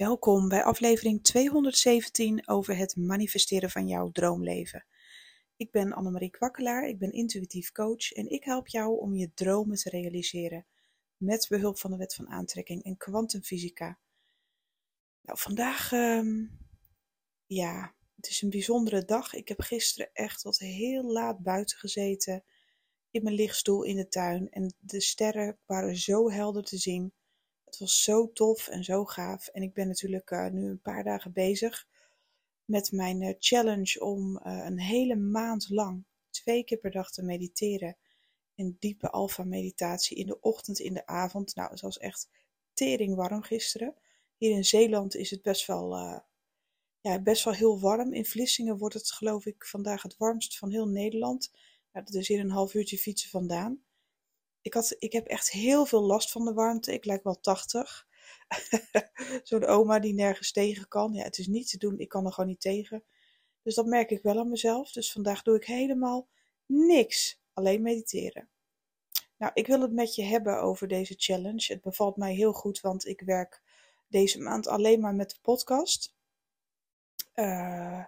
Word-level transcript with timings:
Welkom 0.00 0.48
bij 0.48 0.64
aflevering 0.64 1.22
217 1.22 2.48
over 2.48 2.76
het 2.76 2.96
manifesteren 2.96 3.70
van 3.70 3.88
jouw 3.88 4.10
droomleven. 4.10 4.86
Ik 5.56 5.70
ben 5.70 5.92
Annemarie 5.92 6.30
Kwakkelaar, 6.30 6.88
ik 6.88 6.98
ben 6.98 7.12
intuïtief 7.12 7.72
coach 7.72 8.12
en 8.12 8.30
ik 8.30 8.44
help 8.44 8.68
jou 8.68 8.98
om 8.98 9.14
je 9.14 9.34
dromen 9.34 9.76
te 9.76 9.90
realiseren 9.90 10.66
met 11.16 11.46
behulp 11.48 11.78
van 11.78 11.90
de 11.90 11.96
wet 11.96 12.14
van 12.14 12.28
aantrekking 12.28 12.82
en 12.82 12.96
kwantumfysica. 12.96 13.98
Nou, 15.22 15.38
vandaag, 15.38 15.92
ehm, 15.92 16.46
ja, 17.46 17.94
het 18.16 18.28
is 18.28 18.42
een 18.42 18.50
bijzondere 18.50 19.04
dag. 19.04 19.34
Ik 19.34 19.48
heb 19.48 19.60
gisteren 19.60 20.10
echt 20.12 20.40
tot 20.40 20.58
heel 20.58 21.02
laat 21.02 21.42
buiten 21.42 21.78
gezeten 21.78 22.44
in 23.10 23.22
mijn 23.22 23.34
lichtstoel 23.34 23.82
in 23.82 23.96
de 23.96 24.08
tuin 24.08 24.50
en 24.50 24.74
de 24.78 25.00
sterren 25.00 25.58
waren 25.66 25.96
zo 25.96 26.30
helder 26.30 26.64
te 26.64 26.76
zien. 26.76 27.12
Het 27.70 27.78
was 27.78 28.02
zo 28.02 28.32
tof 28.32 28.68
en 28.68 28.84
zo 28.84 29.04
gaaf. 29.04 29.46
En 29.46 29.62
ik 29.62 29.74
ben 29.74 29.86
natuurlijk 29.86 30.30
uh, 30.30 30.46
nu 30.46 30.68
een 30.68 30.80
paar 30.80 31.04
dagen 31.04 31.32
bezig 31.32 31.86
met 32.64 32.92
mijn 32.92 33.22
uh, 33.22 33.34
challenge 33.38 34.00
om 34.00 34.36
uh, 34.36 34.64
een 34.66 34.80
hele 34.80 35.16
maand 35.16 35.68
lang 35.68 36.04
twee 36.30 36.64
keer 36.64 36.78
per 36.78 36.90
dag 36.90 37.12
te 37.12 37.22
mediteren. 37.22 37.96
In 38.54 38.76
diepe 38.78 39.10
alfa 39.10 39.44
meditatie 39.44 40.16
in 40.16 40.26
de 40.26 40.40
ochtend, 40.40 40.78
in 40.78 40.94
de 40.94 41.06
avond. 41.06 41.54
Nou, 41.54 41.70
het 41.70 41.80
was 41.80 41.98
echt 41.98 42.28
tering 42.72 43.14
warm 43.14 43.42
gisteren. 43.42 43.94
Hier 44.36 44.50
in 44.50 44.64
Zeeland 44.64 45.16
is 45.16 45.30
het 45.30 45.42
best 45.42 45.66
wel, 45.66 45.96
ja, 47.00 47.20
best 47.22 47.44
wel 47.44 47.54
heel 47.54 47.80
warm. 47.80 48.12
In 48.12 48.24
Vlissingen 48.24 48.78
wordt 48.78 48.94
het 48.94 49.12
geloof 49.12 49.46
ik 49.46 49.66
vandaag 49.66 50.02
het 50.02 50.16
warmst 50.16 50.58
van 50.58 50.70
heel 50.70 50.88
Nederland. 50.88 51.52
Nou, 51.92 52.04
dat 52.06 52.14
is 52.14 52.28
hier 52.28 52.40
een 52.40 52.50
half 52.50 52.74
uurtje 52.74 52.98
fietsen 52.98 53.30
vandaan 53.30 53.82
ik, 54.62 54.74
had, 54.74 54.96
ik 54.98 55.12
heb 55.12 55.26
echt 55.26 55.50
heel 55.50 55.86
veel 55.86 56.02
last 56.02 56.30
van 56.30 56.44
de 56.44 56.52
warmte. 56.52 56.92
Ik 56.92 57.04
lijk 57.04 57.22
wel 57.22 57.40
80. 57.40 58.06
Zo'n 59.42 59.64
oma 59.64 59.98
die 59.98 60.14
nergens 60.14 60.52
tegen 60.52 60.88
kan. 60.88 61.12
Ja, 61.12 61.22
het 61.22 61.38
is 61.38 61.46
niet 61.46 61.70
te 61.70 61.78
doen. 61.78 61.98
Ik 61.98 62.08
kan 62.08 62.26
er 62.26 62.32
gewoon 62.32 62.50
niet 62.50 62.60
tegen. 62.60 63.04
Dus 63.62 63.74
dat 63.74 63.86
merk 63.86 64.10
ik 64.10 64.22
wel 64.22 64.38
aan 64.38 64.50
mezelf. 64.50 64.92
Dus 64.92 65.12
vandaag 65.12 65.42
doe 65.42 65.56
ik 65.56 65.64
helemaal 65.64 66.28
niks. 66.66 67.40
Alleen 67.52 67.82
mediteren. 67.82 68.48
Nou, 69.36 69.52
ik 69.54 69.66
wil 69.66 69.80
het 69.80 69.92
met 69.92 70.14
je 70.14 70.22
hebben 70.22 70.60
over 70.62 70.88
deze 70.88 71.14
challenge. 71.16 71.72
Het 71.72 71.82
bevalt 71.82 72.16
mij 72.16 72.34
heel 72.34 72.52
goed, 72.52 72.80
want 72.80 73.06
ik 73.06 73.20
werk 73.20 73.62
deze 74.08 74.40
maand 74.40 74.66
alleen 74.66 75.00
maar 75.00 75.14
met 75.14 75.30
de 75.30 75.38
podcast. 75.42 76.14
Uh, 77.34 78.04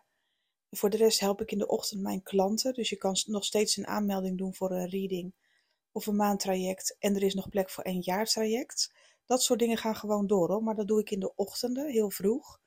voor 0.70 0.90
de 0.90 0.96
rest 0.96 1.20
help 1.20 1.40
ik 1.40 1.52
in 1.52 1.58
de 1.58 1.66
ochtend 1.66 2.02
mijn 2.02 2.22
klanten. 2.22 2.74
Dus 2.74 2.90
je 2.90 2.96
kan 2.96 3.16
nog 3.26 3.44
steeds 3.44 3.76
een 3.76 3.86
aanmelding 3.86 4.38
doen 4.38 4.54
voor 4.54 4.70
een 4.70 4.88
reading 4.88 5.34
of 5.92 6.06
een 6.06 6.16
maandtraject 6.16 6.96
en 6.98 7.14
er 7.14 7.22
is 7.22 7.34
nog 7.34 7.48
plek 7.48 7.70
voor 7.70 7.86
een 7.86 8.00
jaartraject. 8.00 8.92
Dat 9.26 9.42
soort 9.42 9.58
dingen 9.58 9.76
gaan 9.76 9.96
gewoon 9.96 10.26
door 10.26 10.50
hoor. 10.50 10.62
Maar 10.62 10.74
dat 10.74 10.88
doe 10.88 11.00
ik 11.00 11.10
in 11.10 11.20
de 11.20 11.34
ochtenden, 11.34 11.90
heel 11.90 12.10
vroeg. 12.10 12.60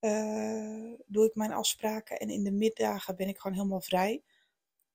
Uh, 0.00 0.92
doe 1.06 1.26
ik 1.26 1.34
mijn 1.34 1.52
afspraken 1.52 2.18
en 2.18 2.28
in 2.28 2.44
de 2.44 2.52
middagen 2.52 3.16
ben 3.16 3.28
ik 3.28 3.38
gewoon 3.38 3.56
helemaal 3.56 3.80
vrij. 3.80 4.22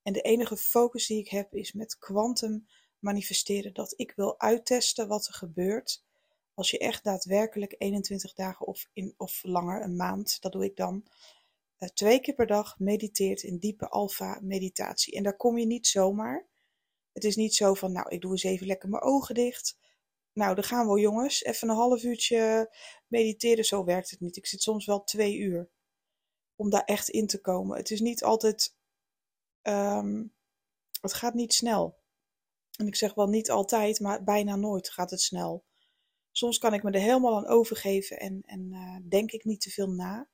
En 0.03 0.13
de 0.13 0.21
enige 0.21 0.57
focus 0.57 1.07
die 1.07 1.19
ik 1.19 1.29
heb 1.29 1.55
is 1.55 1.73
met 1.73 1.97
kwantum 1.97 2.67
manifesteren. 2.99 3.73
Dat 3.73 3.93
ik 3.95 4.13
wil 4.15 4.39
uittesten 4.39 5.07
wat 5.07 5.27
er 5.27 5.33
gebeurt. 5.33 6.03
Als 6.53 6.71
je 6.71 6.77
echt 6.77 7.03
daadwerkelijk 7.03 7.75
21 7.77 8.33
dagen 8.33 8.67
of, 8.67 8.89
in, 8.93 9.13
of 9.17 9.39
langer, 9.43 9.83
een 9.83 9.95
maand, 9.95 10.41
dat 10.41 10.51
doe 10.51 10.63
ik 10.63 10.75
dan. 10.75 11.05
Uh, 11.79 11.89
twee 11.89 12.19
keer 12.19 12.33
per 12.33 12.47
dag 12.47 12.79
mediteert 12.79 13.43
in 13.43 13.57
diepe 13.57 13.89
alfa 13.89 14.39
meditatie. 14.41 15.15
En 15.15 15.23
daar 15.23 15.37
kom 15.37 15.57
je 15.57 15.65
niet 15.65 15.87
zomaar. 15.87 16.47
Het 17.13 17.23
is 17.23 17.35
niet 17.35 17.55
zo 17.55 17.73
van, 17.73 17.91
nou, 17.91 18.09
ik 18.09 18.21
doe 18.21 18.31
eens 18.31 18.43
even 18.43 18.67
lekker 18.67 18.89
mijn 18.89 19.03
ogen 19.03 19.35
dicht. 19.35 19.77
Nou, 20.33 20.55
dan 20.55 20.63
gaan 20.63 20.87
we 20.89 20.99
jongens. 20.99 21.43
Even 21.43 21.69
een 21.69 21.75
half 21.75 22.03
uurtje 22.03 22.73
mediteren. 23.07 23.65
Zo 23.65 23.83
werkt 23.83 24.09
het 24.09 24.19
niet. 24.19 24.37
Ik 24.37 24.45
zit 24.45 24.61
soms 24.61 24.85
wel 24.85 25.03
twee 25.03 25.37
uur 25.37 25.69
om 26.55 26.69
daar 26.69 26.83
echt 26.83 27.09
in 27.09 27.27
te 27.27 27.41
komen. 27.41 27.77
Het 27.77 27.91
is 27.91 27.99
niet 27.99 28.23
altijd. 28.23 28.75
Um, 29.61 30.33
het 31.01 31.13
gaat 31.13 31.33
niet 31.33 31.53
snel. 31.53 31.99
En 32.77 32.87
ik 32.87 32.95
zeg 32.95 33.13
wel 33.13 33.27
niet 33.27 33.51
altijd, 33.51 33.99
maar 33.99 34.23
bijna 34.23 34.55
nooit 34.55 34.89
gaat 34.89 35.11
het 35.11 35.21
snel. 35.21 35.65
Soms 36.31 36.57
kan 36.57 36.73
ik 36.73 36.83
me 36.83 36.91
er 36.91 36.99
helemaal 36.99 37.37
aan 37.37 37.47
overgeven 37.47 38.19
en, 38.19 38.41
en 38.45 38.71
uh, 38.71 38.97
denk 39.09 39.31
ik 39.31 39.43
niet 39.43 39.61
te 39.61 39.69
veel 39.69 39.89
na. 39.89 40.29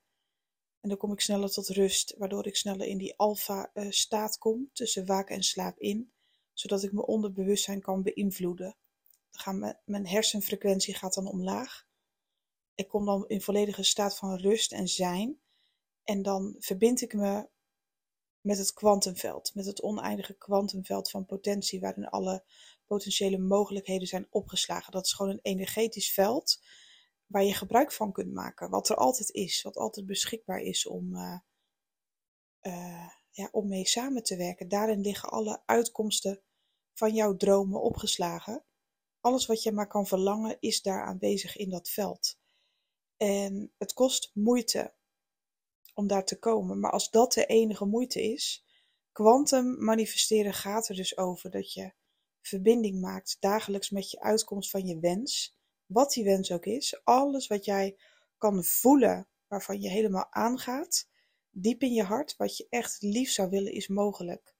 En 0.80 0.88
dan 0.88 0.98
kom 0.98 1.12
ik 1.12 1.20
sneller 1.20 1.50
tot 1.50 1.68
rust, 1.68 2.14
waardoor 2.18 2.46
ik 2.46 2.56
sneller 2.56 2.86
in 2.86 2.98
die 2.98 3.16
alfa-staat 3.16 4.34
uh, 4.34 4.38
kom, 4.38 4.70
tussen 4.72 5.06
waken 5.06 5.36
en 5.36 5.42
slaap 5.42 5.78
in 5.78 6.12
zodat 6.60 6.82
ik 6.82 6.92
mijn 6.92 7.06
onderbewustzijn 7.06 7.80
kan 7.80 8.02
beïnvloeden. 8.02 8.76
Gaan 9.30 9.76
mijn, 9.84 10.06
hersenfrequentie 10.06 10.94
gaat 10.94 11.14
dan 11.14 11.26
omlaag. 11.26 11.86
Ik 12.74 12.88
kom 12.88 13.04
dan 13.04 13.28
in 13.28 13.40
volledige 13.40 13.82
staat 13.82 14.16
van 14.16 14.36
rust 14.36 14.72
en 14.72 14.88
zijn. 14.88 15.40
En 16.04 16.22
dan 16.22 16.54
verbind 16.58 17.00
ik 17.00 17.14
me 17.14 17.48
met 18.40 18.58
het 18.58 18.72
kwantumveld, 18.72 19.54
met 19.54 19.66
het 19.66 19.82
oneindige 19.82 20.34
kwantumveld 20.34 21.10
van 21.10 21.26
potentie, 21.26 21.80
waarin 21.80 22.08
alle 22.08 22.44
potentiële 22.86 23.38
mogelijkheden 23.38 24.08
zijn 24.08 24.26
opgeslagen. 24.30 24.92
Dat 24.92 25.06
is 25.06 25.12
gewoon 25.12 25.32
een 25.32 25.42
energetisch 25.42 26.12
veld 26.12 26.62
waar 27.26 27.44
je 27.44 27.54
gebruik 27.54 27.92
van 27.92 28.12
kunt 28.12 28.32
maken, 28.32 28.70
wat 28.70 28.88
er 28.88 28.96
altijd 28.96 29.30
is, 29.30 29.62
wat 29.62 29.76
altijd 29.76 30.06
beschikbaar 30.06 30.60
is 30.60 30.86
om, 30.86 31.14
uh, 31.14 31.38
uh, 32.62 33.08
ja, 33.30 33.48
om 33.50 33.68
mee 33.68 33.86
samen 33.86 34.22
te 34.22 34.36
werken. 34.36 34.68
Daarin 34.68 35.00
liggen 35.00 35.28
alle 35.28 35.62
uitkomsten 35.66 36.42
van 36.98 37.14
jouw 37.14 37.36
dromen 37.36 37.80
opgeslagen. 37.80 38.64
Alles 39.20 39.46
wat 39.46 39.62
je 39.62 39.72
maar 39.72 39.86
kan 39.86 40.06
verlangen 40.06 40.56
is 40.60 40.82
daar 40.82 41.04
aanwezig 41.04 41.56
in 41.56 41.70
dat 41.70 41.88
veld. 41.88 42.38
En 43.16 43.72
het 43.76 43.92
kost 43.92 44.30
moeite 44.34 44.94
om 45.94 46.06
daar 46.06 46.24
te 46.24 46.38
komen. 46.38 46.80
Maar 46.80 46.90
als 46.90 47.10
dat 47.10 47.32
de 47.32 47.46
enige 47.46 47.84
moeite 47.84 48.22
is, 48.22 48.64
kwantum 49.12 49.84
manifesteren 49.84 50.54
gaat 50.54 50.88
er 50.88 50.94
dus 50.94 51.16
over 51.16 51.50
dat 51.50 51.72
je 51.72 51.92
verbinding 52.40 53.00
maakt 53.00 53.36
dagelijks 53.40 53.90
met 53.90 54.10
je 54.10 54.20
uitkomst 54.20 54.70
van 54.70 54.86
je 54.86 54.98
wens. 54.98 55.56
Wat 55.86 56.12
die 56.12 56.24
wens 56.24 56.52
ook 56.52 56.66
is. 56.66 57.00
Alles 57.04 57.46
wat 57.46 57.64
jij 57.64 57.96
kan 58.38 58.64
voelen, 58.64 59.28
waarvan 59.46 59.80
je 59.80 59.88
helemaal 59.88 60.32
aangaat. 60.32 61.08
Diep 61.50 61.82
in 61.82 61.92
je 61.92 62.02
hart, 62.02 62.36
wat 62.36 62.56
je 62.56 62.66
echt 62.68 63.02
lief 63.02 63.30
zou 63.30 63.48
willen, 63.50 63.72
is 63.72 63.88
mogelijk. 63.88 64.56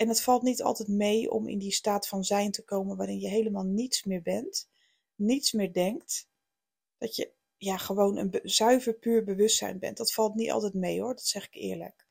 En 0.00 0.08
het 0.08 0.22
valt 0.22 0.42
niet 0.42 0.62
altijd 0.62 0.88
mee 0.88 1.30
om 1.30 1.48
in 1.48 1.58
die 1.58 1.72
staat 1.72 2.08
van 2.08 2.24
zijn 2.24 2.50
te 2.50 2.64
komen 2.64 2.96
waarin 2.96 3.20
je 3.20 3.28
helemaal 3.28 3.64
niets 3.64 4.04
meer 4.04 4.22
bent, 4.22 4.68
niets 5.14 5.52
meer 5.52 5.72
denkt. 5.72 6.28
Dat 6.98 7.16
je 7.16 7.32
ja, 7.56 7.76
gewoon 7.76 8.16
een 8.16 8.40
zuiver 8.42 8.94
puur 8.94 9.24
bewustzijn 9.24 9.78
bent. 9.78 9.96
Dat 9.96 10.12
valt 10.12 10.34
niet 10.34 10.50
altijd 10.50 10.74
mee 10.74 11.00
hoor, 11.00 11.14
dat 11.14 11.26
zeg 11.26 11.46
ik 11.46 11.54
eerlijk. 11.54 12.06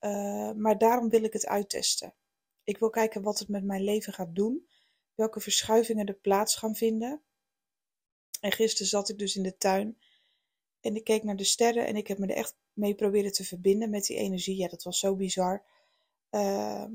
Uh, 0.00 0.52
maar 0.52 0.78
daarom 0.78 1.08
wil 1.08 1.22
ik 1.22 1.32
het 1.32 1.46
uittesten. 1.46 2.14
Ik 2.64 2.78
wil 2.78 2.90
kijken 2.90 3.22
wat 3.22 3.38
het 3.38 3.48
met 3.48 3.64
mijn 3.64 3.84
leven 3.84 4.12
gaat 4.12 4.34
doen, 4.34 4.68
welke 5.14 5.40
verschuivingen 5.40 6.06
er 6.06 6.14
plaats 6.14 6.56
gaan 6.56 6.74
vinden. 6.74 7.22
En 8.40 8.52
gisteren 8.52 8.86
zat 8.86 9.08
ik 9.08 9.18
dus 9.18 9.36
in 9.36 9.42
de 9.42 9.56
tuin 9.56 9.98
en 10.80 10.96
ik 10.96 11.04
keek 11.04 11.22
naar 11.22 11.36
de 11.36 11.44
sterren 11.44 11.86
en 11.86 11.96
ik 11.96 12.06
heb 12.06 12.18
me 12.18 12.26
er 12.26 12.36
echt 12.36 12.56
mee 12.72 12.94
proberen 12.94 13.32
te 13.32 13.44
verbinden 13.44 13.90
met 13.90 14.04
die 14.04 14.16
energie. 14.16 14.56
Ja, 14.56 14.68
dat 14.68 14.82
was 14.82 14.98
zo 14.98 15.16
bizar. 15.16 15.64
Ehm, 16.30 16.94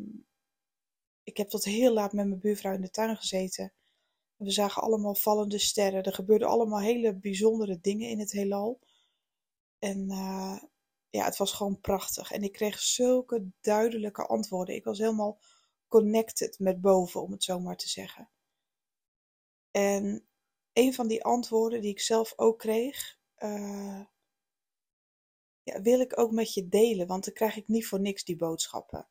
ik 1.24 1.38
heb 1.38 1.50
tot 1.50 1.64
heel 1.64 1.94
laat 1.94 2.14
met 2.14 2.28
mijn 2.28 2.40
buurvrouw 2.40 2.74
in 2.74 2.82
de 2.82 2.90
tuin 2.90 3.18
gezeten. 3.18 3.74
We 4.36 4.52
zagen 4.52 4.82
allemaal 4.82 5.16
vallende 5.16 5.60
sterren. 5.60 6.04
Er 6.04 6.14
gebeurden 6.14 6.48
allemaal 6.48 6.80
hele 6.80 7.16
bijzondere 7.16 7.80
dingen 7.82 8.10
in 8.10 8.20
het 8.20 8.32
heelal. 8.32 8.80
En 9.80 10.12
uh, 10.12 10.60
ja, 11.10 11.26
het 11.26 11.38
was 11.38 11.52
gewoon 11.52 11.80
prachtig. 11.80 12.32
En 12.32 12.44
ik 12.44 12.52
kreeg 12.52 12.80
zulke 12.80 13.50
duidelijke 13.62 14.26
antwoorden. 14.26 14.76
Ik 14.76 14.84
was 14.84 14.98
helemaal 14.98 15.40
connected 15.88 16.60
met 16.60 16.82
boven, 16.82 17.22
om 17.22 17.32
het 17.32 17.44
zo 17.44 17.60
maar 17.60 17.78
te 17.78 17.90
zeggen. 17.90 18.30
En 19.72 20.28
een 20.74 20.94
van 20.94 21.08
die 21.08 21.24
antwoorden 21.24 21.82
die 21.82 21.92
ik 21.92 22.00
zelf 22.00 22.34
ook 22.36 22.60
kreeg, 22.60 23.20
uh, 23.38 24.04
ja, 25.64 25.82
wil 25.82 26.00
ik 26.00 26.20
ook 26.20 26.32
met 26.32 26.54
je 26.54 26.68
delen, 26.68 27.08
want 27.08 27.26
dan 27.26 27.34
krijg 27.34 27.56
ik 27.56 27.68
niet 27.68 27.88
voor 27.88 28.00
niks 28.00 28.24
die 28.24 28.36
boodschappen. 28.36 29.08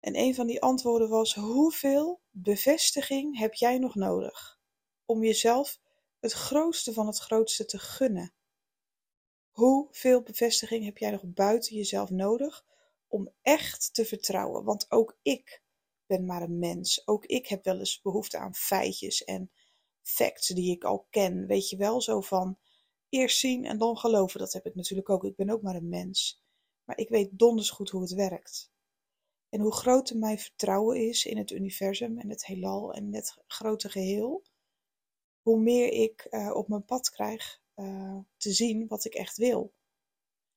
En 0.00 0.16
een 0.16 0.34
van 0.34 0.46
die 0.46 0.62
antwoorden 0.62 1.08
was: 1.08 1.34
hoeveel 1.34 2.20
bevestiging 2.30 3.38
heb 3.38 3.54
jij 3.54 3.78
nog 3.78 3.94
nodig 3.94 4.58
om 5.04 5.24
jezelf 5.24 5.80
het 6.20 6.32
grootste 6.32 6.92
van 6.92 7.06
het 7.06 7.18
grootste 7.18 7.64
te 7.64 7.78
gunnen? 7.78 8.32
Hoeveel 9.50 10.22
bevestiging 10.22 10.84
heb 10.84 10.98
jij 10.98 11.10
nog 11.10 11.22
buiten 11.24 11.76
jezelf 11.76 12.10
nodig 12.10 12.64
om 13.08 13.32
echt 13.42 13.94
te 13.94 14.04
vertrouwen? 14.04 14.64
Want 14.64 14.90
ook 14.90 15.18
ik 15.22 15.62
ben 16.06 16.26
maar 16.26 16.42
een 16.42 16.58
mens. 16.58 17.06
Ook 17.06 17.24
ik 17.24 17.46
heb 17.46 17.64
wel 17.64 17.78
eens 17.78 18.00
behoefte 18.00 18.38
aan 18.38 18.54
feitjes 18.54 19.24
en 19.24 19.50
facts 20.02 20.48
die 20.48 20.70
ik 20.70 20.84
al 20.84 21.06
ken. 21.10 21.46
Weet 21.46 21.68
je 21.68 21.76
wel, 21.76 22.00
zo 22.00 22.20
van 22.20 22.58
eerst 23.08 23.38
zien 23.38 23.64
en 23.64 23.78
dan 23.78 23.96
geloven. 23.96 24.40
Dat 24.40 24.52
heb 24.52 24.66
ik 24.66 24.74
natuurlijk 24.74 25.10
ook. 25.10 25.24
Ik 25.24 25.36
ben 25.36 25.50
ook 25.50 25.62
maar 25.62 25.74
een 25.74 25.88
mens. 25.88 26.42
Maar 26.84 26.98
ik 26.98 27.08
weet 27.08 27.38
donders 27.38 27.70
goed 27.70 27.90
hoe 27.90 28.02
het 28.02 28.12
werkt. 28.12 28.72
En 29.48 29.60
hoe 29.60 29.72
groter 29.72 30.16
mijn 30.16 30.38
vertrouwen 30.38 31.08
is 31.08 31.24
in 31.24 31.36
het 31.36 31.50
universum 31.50 32.18
en 32.18 32.28
het 32.28 32.46
heelal 32.46 32.92
en 32.92 33.14
het 33.14 33.36
grote 33.46 33.88
geheel, 33.88 34.42
hoe 35.42 35.60
meer 35.60 35.92
ik 35.92 36.26
uh, 36.30 36.54
op 36.54 36.68
mijn 36.68 36.84
pad 36.84 37.10
krijg 37.10 37.60
uh, 37.76 38.18
te 38.36 38.52
zien 38.52 38.86
wat 38.86 39.04
ik 39.04 39.14
echt 39.14 39.36
wil. 39.36 39.72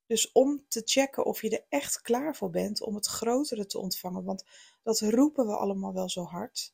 Dus 0.06 0.32
om 0.32 0.66
te 0.68 0.82
checken 0.86 1.26
of 1.26 1.42
je 1.42 1.50
er 1.50 1.66
echt 1.70 2.02
klaar 2.02 2.36
voor 2.36 2.50
bent 2.50 2.82
om 2.82 2.96
het 2.96 3.08
grotere 3.08 3.66
te 3.66 3.80
ontvangen, 3.80 4.24
want 4.24 4.44
dat 4.84 5.00
roepen 5.00 5.46
we 5.46 5.56
allemaal 5.56 5.94
wel 5.94 6.10
zo 6.10 6.24
hard. 6.24 6.74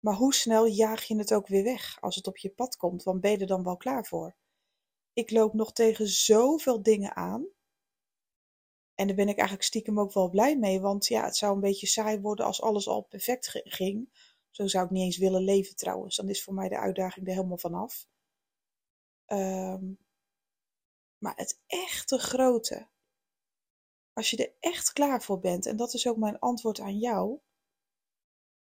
Maar 0.00 0.14
hoe 0.14 0.34
snel 0.34 0.66
jaag 0.66 1.04
je 1.04 1.16
het 1.16 1.34
ook 1.34 1.46
weer 1.46 1.64
weg 1.64 2.00
als 2.00 2.16
het 2.16 2.26
op 2.26 2.36
je 2.36 2.50
pad 2.50 2.76
komt? 2.76 3.02
Want 3.02 3.20
ben 3.20 3.30
je 3.30 3.38
er 3.38 3.46
dan 3.46 3.64
wel 3.64 3.76
klaar 3.76 4.06
voor? 4.06 4.36
Ik 5.12 5.30
loop 5.30 5.54
nog 5.54 5.72
tegen 5.72 6.08
zoveel 6.08 6.82
dingen 6.82 7.16
aan. 7.16 7.46
En 8.98 9.06
daar 9.06 9.16
ben 9.16 9.28
ik 9.28 9.36
eigenlijk 9.36 9.68
stiekem 9.68 10.00
ook 10.00 10.12
wel 10.12 10.30
blij 10.30 10.58
mee. 10.58 10.80
Want 10.80 11.06
ja, 11.06 11.24
het 11.24 11.36
zou 11.36 11.54
een 11.54 11.60
beetje 11.60 11.86
saai 11.86 12.20
worden 12.20 12.46
als 12.46 12.62
alles 12.62 12.88
al 12.88 13.02
perfect 13.02 13.60
ging. 13.64 14.08
Zo 14.50 14.66
zou 14.66 14.84
ik 14.84 14.90
niet 14.90 15.02
eens 15.02 15.16
willen 15.16 15.42
leven 15.42 15.76
trouwens. 15.76 16.16
Dan 16.16 16.28
is 16.28 16.42
voor 16.42 16.54
mij 16.54 16.68
de 16.68 16.78
uitdaging 16.78 17.26
er 17.26 17.32
helemaal 17.32 17.58
vanaf. 17.58 18.08
Um, 19.26 19.98
maar 21.18 21.36
het 21.36 21.60
echte 21.66 22.18
grote. 22.18 22.88
Als 24.12 24.30
je 24.30 24.36
er 24.36 24.54
echt 24.60 24.92
klaar 24.92 25.22
voor 25.22 25.38
bent, 25.40 25.66
en 25.66 25.76
dat 25.76 25.94
is 25.94 26.06
ook 26.06 26.16
mijn 26.16 26.38
antwoord 26.38 26.80
aan 26.80 26.98
jou, 26.98 27.38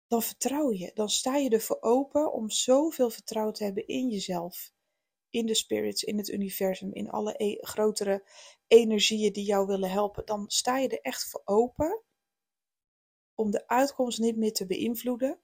dan 0.07 0.23
vertrouw 0.23 0.73
je. 0.73 0.91
Dan 0.95 1.09
sta 1.11 1.37
je 1.37 1.51
ervoor 1.51 1.81
open 1.81 2.33
om 2.33 2.51
zoveel 2.51 3.11
vertrouwen 3.11 3.55
te 3.55 3.65
hebben 3.65 3.87
in 3.87 4.09
jezelf, 4.09 4.73
in 5.31 5.47
de 5.47 5.55
spirits, 5.55 6.03
in 6.03 6.19
het 6.19 6.29
universum, 6.29 6.93
in 6.93 7.11
alle 7.11 7.35
e 7.37 7.57
grotere 7.61 8.25
energieën 8.67 9.33
die 9.33 9.45
jou 9.45 9.67
willen 9.67 9.91
helpen. 9.91 10.27
Dan 10.27 10.45
sta 10.49 10.79
je 10.79 10.89
er 10.89 11.01
echt 11.01 11.31
voor 11.31 11.43
open 11.45 12.03
om 13.35 13.51
de 13.51 13.69
uitkomst 13.69 14.19
niet 14.19 14.37
meer 14.37 14.53
te 14.53 14.67
beïnvloeden. 14.67 15.41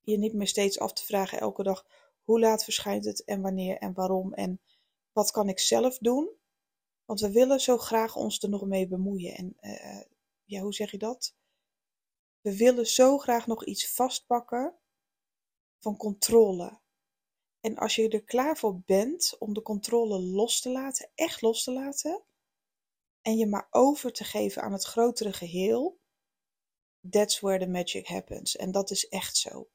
Je 0.00 0.18
niet 0.18 0.34
meer 0.34 0.48
steeds 0.48 0.78
af 0.78 0.92
te 0.92 1.04
vragen 1.04 1.38
elke 1.38 1.62
dag 1.62 1.86
hoe 2.24 2.40
laat 2.40 2.64
verschijnt 2.64 3.04
het 3.04 3.24
en 3.24 3.40
wanneer 3.40 3.78
en 3.78 3.94
waarom 3.94 4.32
en 4.32 4.60
wat 5.12 5.30
kan 5.30 5.48
ik 5.48 5.58
zelf 5.58 5.98
doen? 5.98 6.30
Want 7.04 7.20
we 7.20 7.30
willen 7.30 7.60
zo 7.60 7.78
graag 7.78 8.16
ons 8.16 8.42
er 8.42 8.48
nog 8.48 8.64
mee 8.64 8.88
bemoeien. 8.88 9.34
En 9.34 9.56
uh, 9.60 10.02
ja, 10.44 10.60
hoe 10.60 10.74
zeg 10.74 10.90
je 10.90 10.98
dat? 10.98 11.34
We 12.40 12.56
willen 12.56 12.86
zo 12.86 13.18
graag 13.18 13.46
nog 13.46 13.64
iets 13.64 13.94
vastpakken 13.94 14.74
van 15.78 15.96
controle. 15.96 16.80
En 17.64 17.76
als 17.76 17.94
je 17.94 18.08
er 18.08 18.24
klaar 18.24 18.56
voor 18.56 18.80
bent 18.80 19.36
om 19.38 19.54
de 19.54 19.62
controle 19.62 20.20
los 20.20 20.60
te 20.60 20.70
laten, 20.70 21.10
echt 21.14 21.40
los 21.40 21.64
te 21.64 21.72
laten, 21.72 22.22
en 23.22 23.36
je 23.36 23.46
maar 23.46 23.68
over 23.70 24.12
te 24.12 24.24
geven 24.24 24.62
aan 24.62 24.72
het 24.72 24.84
grotere 24.84 25.32
geheel, 25.32 26.00
that's 27.10 27.40
where 27.40 27.64
the 27.64 27.70
magic 27.70 28.06
happens. 28.06 28.56
En 28.56 28.70
dat 28.70 28.90
is 28.90 29.08
echt 29.08 29.36
zo. 29.36 29.68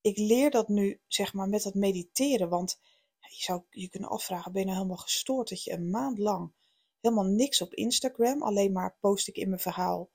Ik 0.00 0.18
leer 0.18 0.50
dat 0.50 0.68
nu, 0.68 1.00
zeg 1.06 1.32
maar, 1.32 1.48
met 1.48 1.62
dat 1.62 1.74
mediteren, 1.74 2.48
want 2.48 2.80
je 3.18 3.42
zou 3.42 3.62
je 3.70 3.88
kunnen 3.88 4.10
afvragen, 4.10 4.52
ben 4.52 4.60
je 4.60 4.66
nou 4.66 4.78
helemaal 4.78 5.02
gestoord 5.02 5.48
dat 5.48 5.64
je 5.64 5.72
een 5.72 5.90
maand 5.90 6.18
lang 6.18 6.52
helemaal 7.00 7.24
niks 7.24 7.60
op 7.60 7.74
Instagram, 7.74 8.42
alleen 8.42 8.72
maar 8.72 8.96
post 9.00 9.28
ik 9.28 9.36
in 9.36 9.48
mijn 9.48 9.60
verhaal 9.60 10.10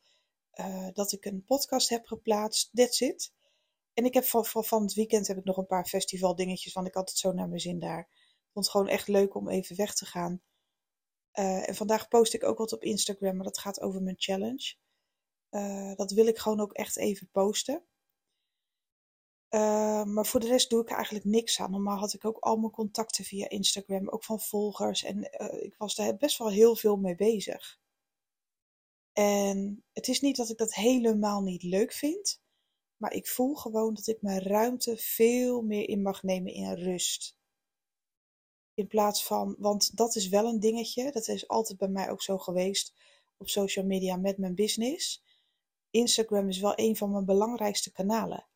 uh, 0.53 0.87
dat 0.93 1.11
ik 1.11 1.25
een 1.25 1.43
podcast 1.43 1.89
heb 1.89 2.05
geplaatst, 2.05 2.69
that's 2.73 3.01
it. 3.01 3.33
En 3.95 4.05
ik 4.05 4.13
heb 4.13 4.23
van, 4.23 4.45
van, 4.45 4.65
van 4.65 4.81
het 4.81 4.93
weekend 4.93 5.27
heb 5.27 5.37
ik 5.37 5.43
nog 5.43 5.57
een 5.57 5.65
paar 5.65 5.85
festivaldingetjes, 5.85 6.73
want 6.73 6.87
ik 6.87 6.93
had 6.93 7.09
het 7.09 7.17
zo 7.17 7.31
naar 7.31 7.47
mijn 7.47 7.59
zin 7.59 7.79
daar. 7.79 7.99
Ik 7.99 8.51
vond 8.51 8.65
het 8.65 8.69
gewoon 8.69 8.87
echt 8.87 9.07
leuk 9.07 9.35
om 9.35 9.49
even 9.49 9.75
weg 9.75 9.95
te 9.95 10.05
gaan. 10.05 10.41
Uh, 11.33 11.69
en 11.69 11.75
vandaag 11.75 12.07
post 12.07 12.33
ik 12.33 12.43
ook 12.43 12.57
wat 12.57 12.73
op 12.73 12.83
Instagram, 12.83 13.35
maar 13.35 13.45
dat 13.45 13.57
gaat 13.57 13.81
over 13.81 14.01
mijn 14.01 14.15
challenge. 14.19 14.75
Uh, 15.51 15.95
dat 15.95 16.11
wil 16.11 16.27
ik 16.27 16.37
gewoon 16.37 16.59
ook 16.59 16.73
echt 16.73 16.97
even 16.97 17.29
posten. 17.31 17.83
Uh, 19.49 20.03
maar 20.03 20.25
voor 20.25 20.39
de 20.39 20.47
rest 20.47 20.69
doe 20.69 20.81
ik 20.81 20.89
eigenlijk 20.89 21.25
niks 21.25 21.59
aan. 21.59 21.71
Normaal 21.71 21.97
had 21.97 22.13
ik 22.13 22.25
ook 22.25 22.37
al 22.37 22.57
mijn 22.57 22.71
contacten 22.71 23.23
via 23.25 23.49
Instagram, 23.49 24.09
ook 24.09 24.23
van 24.23 24.39
volgers. 24.39 25.03
En 25.03 25.23
ik 25.63 25.75
was 25.77 25.95
daar 25.95 26.17
best 26.17 26.37
wel 26.37 26.49
heel 26.49 26.75
veel 26.75 26.97
mee 26.97 27.15
bezig. 27.15 27.79
En 29.13 29.83
het 29.91 30.07
is 30.07 30.21
niet 30.21 30.35
dat 30.35 30.49
ik 30.49 30.57
dat 30.57 30.73
helemaal 30.73 31.41
niet 31.41 31.63
leuk 31.63 31.93
vind. 31.93 32.43
Maar 32.97 33.13
ik 33.13 33.27
voel 33.27 33.55
gewoon 33.55 33.93
dat 33.93 34.07
ik 34.07 34.21
mijn 34.21 34.41
ruimte 34.41 34.97
veel 34.97 35.61
meer 35.61 35.89
in 35.89 36.01
mag 36.01 36.23
nemen 36.23 36.53
in 36.53 36.73
rust. 36.73 37.37
In 38.73 38.87
plaats 38.87 39.25
van, 39.25 39.55
want 39.57 39.97
dat 39.97 40.15
is 40.15 40.27
wel 40.27 40.45
een 40.45 40.59
dingetje. 40.59 41.11
Dat 41.11 41.27
is 41.27 41.47
altijd 41.47 41.77
bij 41.77 41.87
mij 41.87 42.09
ook 42.09 42.21
zo 42.21 42.37
geweest 42.37 42.93
op 43.37 43.49
social 43.49 43.85
media 43.85 44.15
met 44.15 44.37
mijn 44.37 44.55
business. 44.55 45.23
Instagram 45.89 46.49
is 46.49 46.59
wel 46.59 46.73
een 46.75 46.95
van 46.95 47.11
mijn 47.11 47.25
belangrijkste 47.25 47.91
kanalen. 47.91 48.47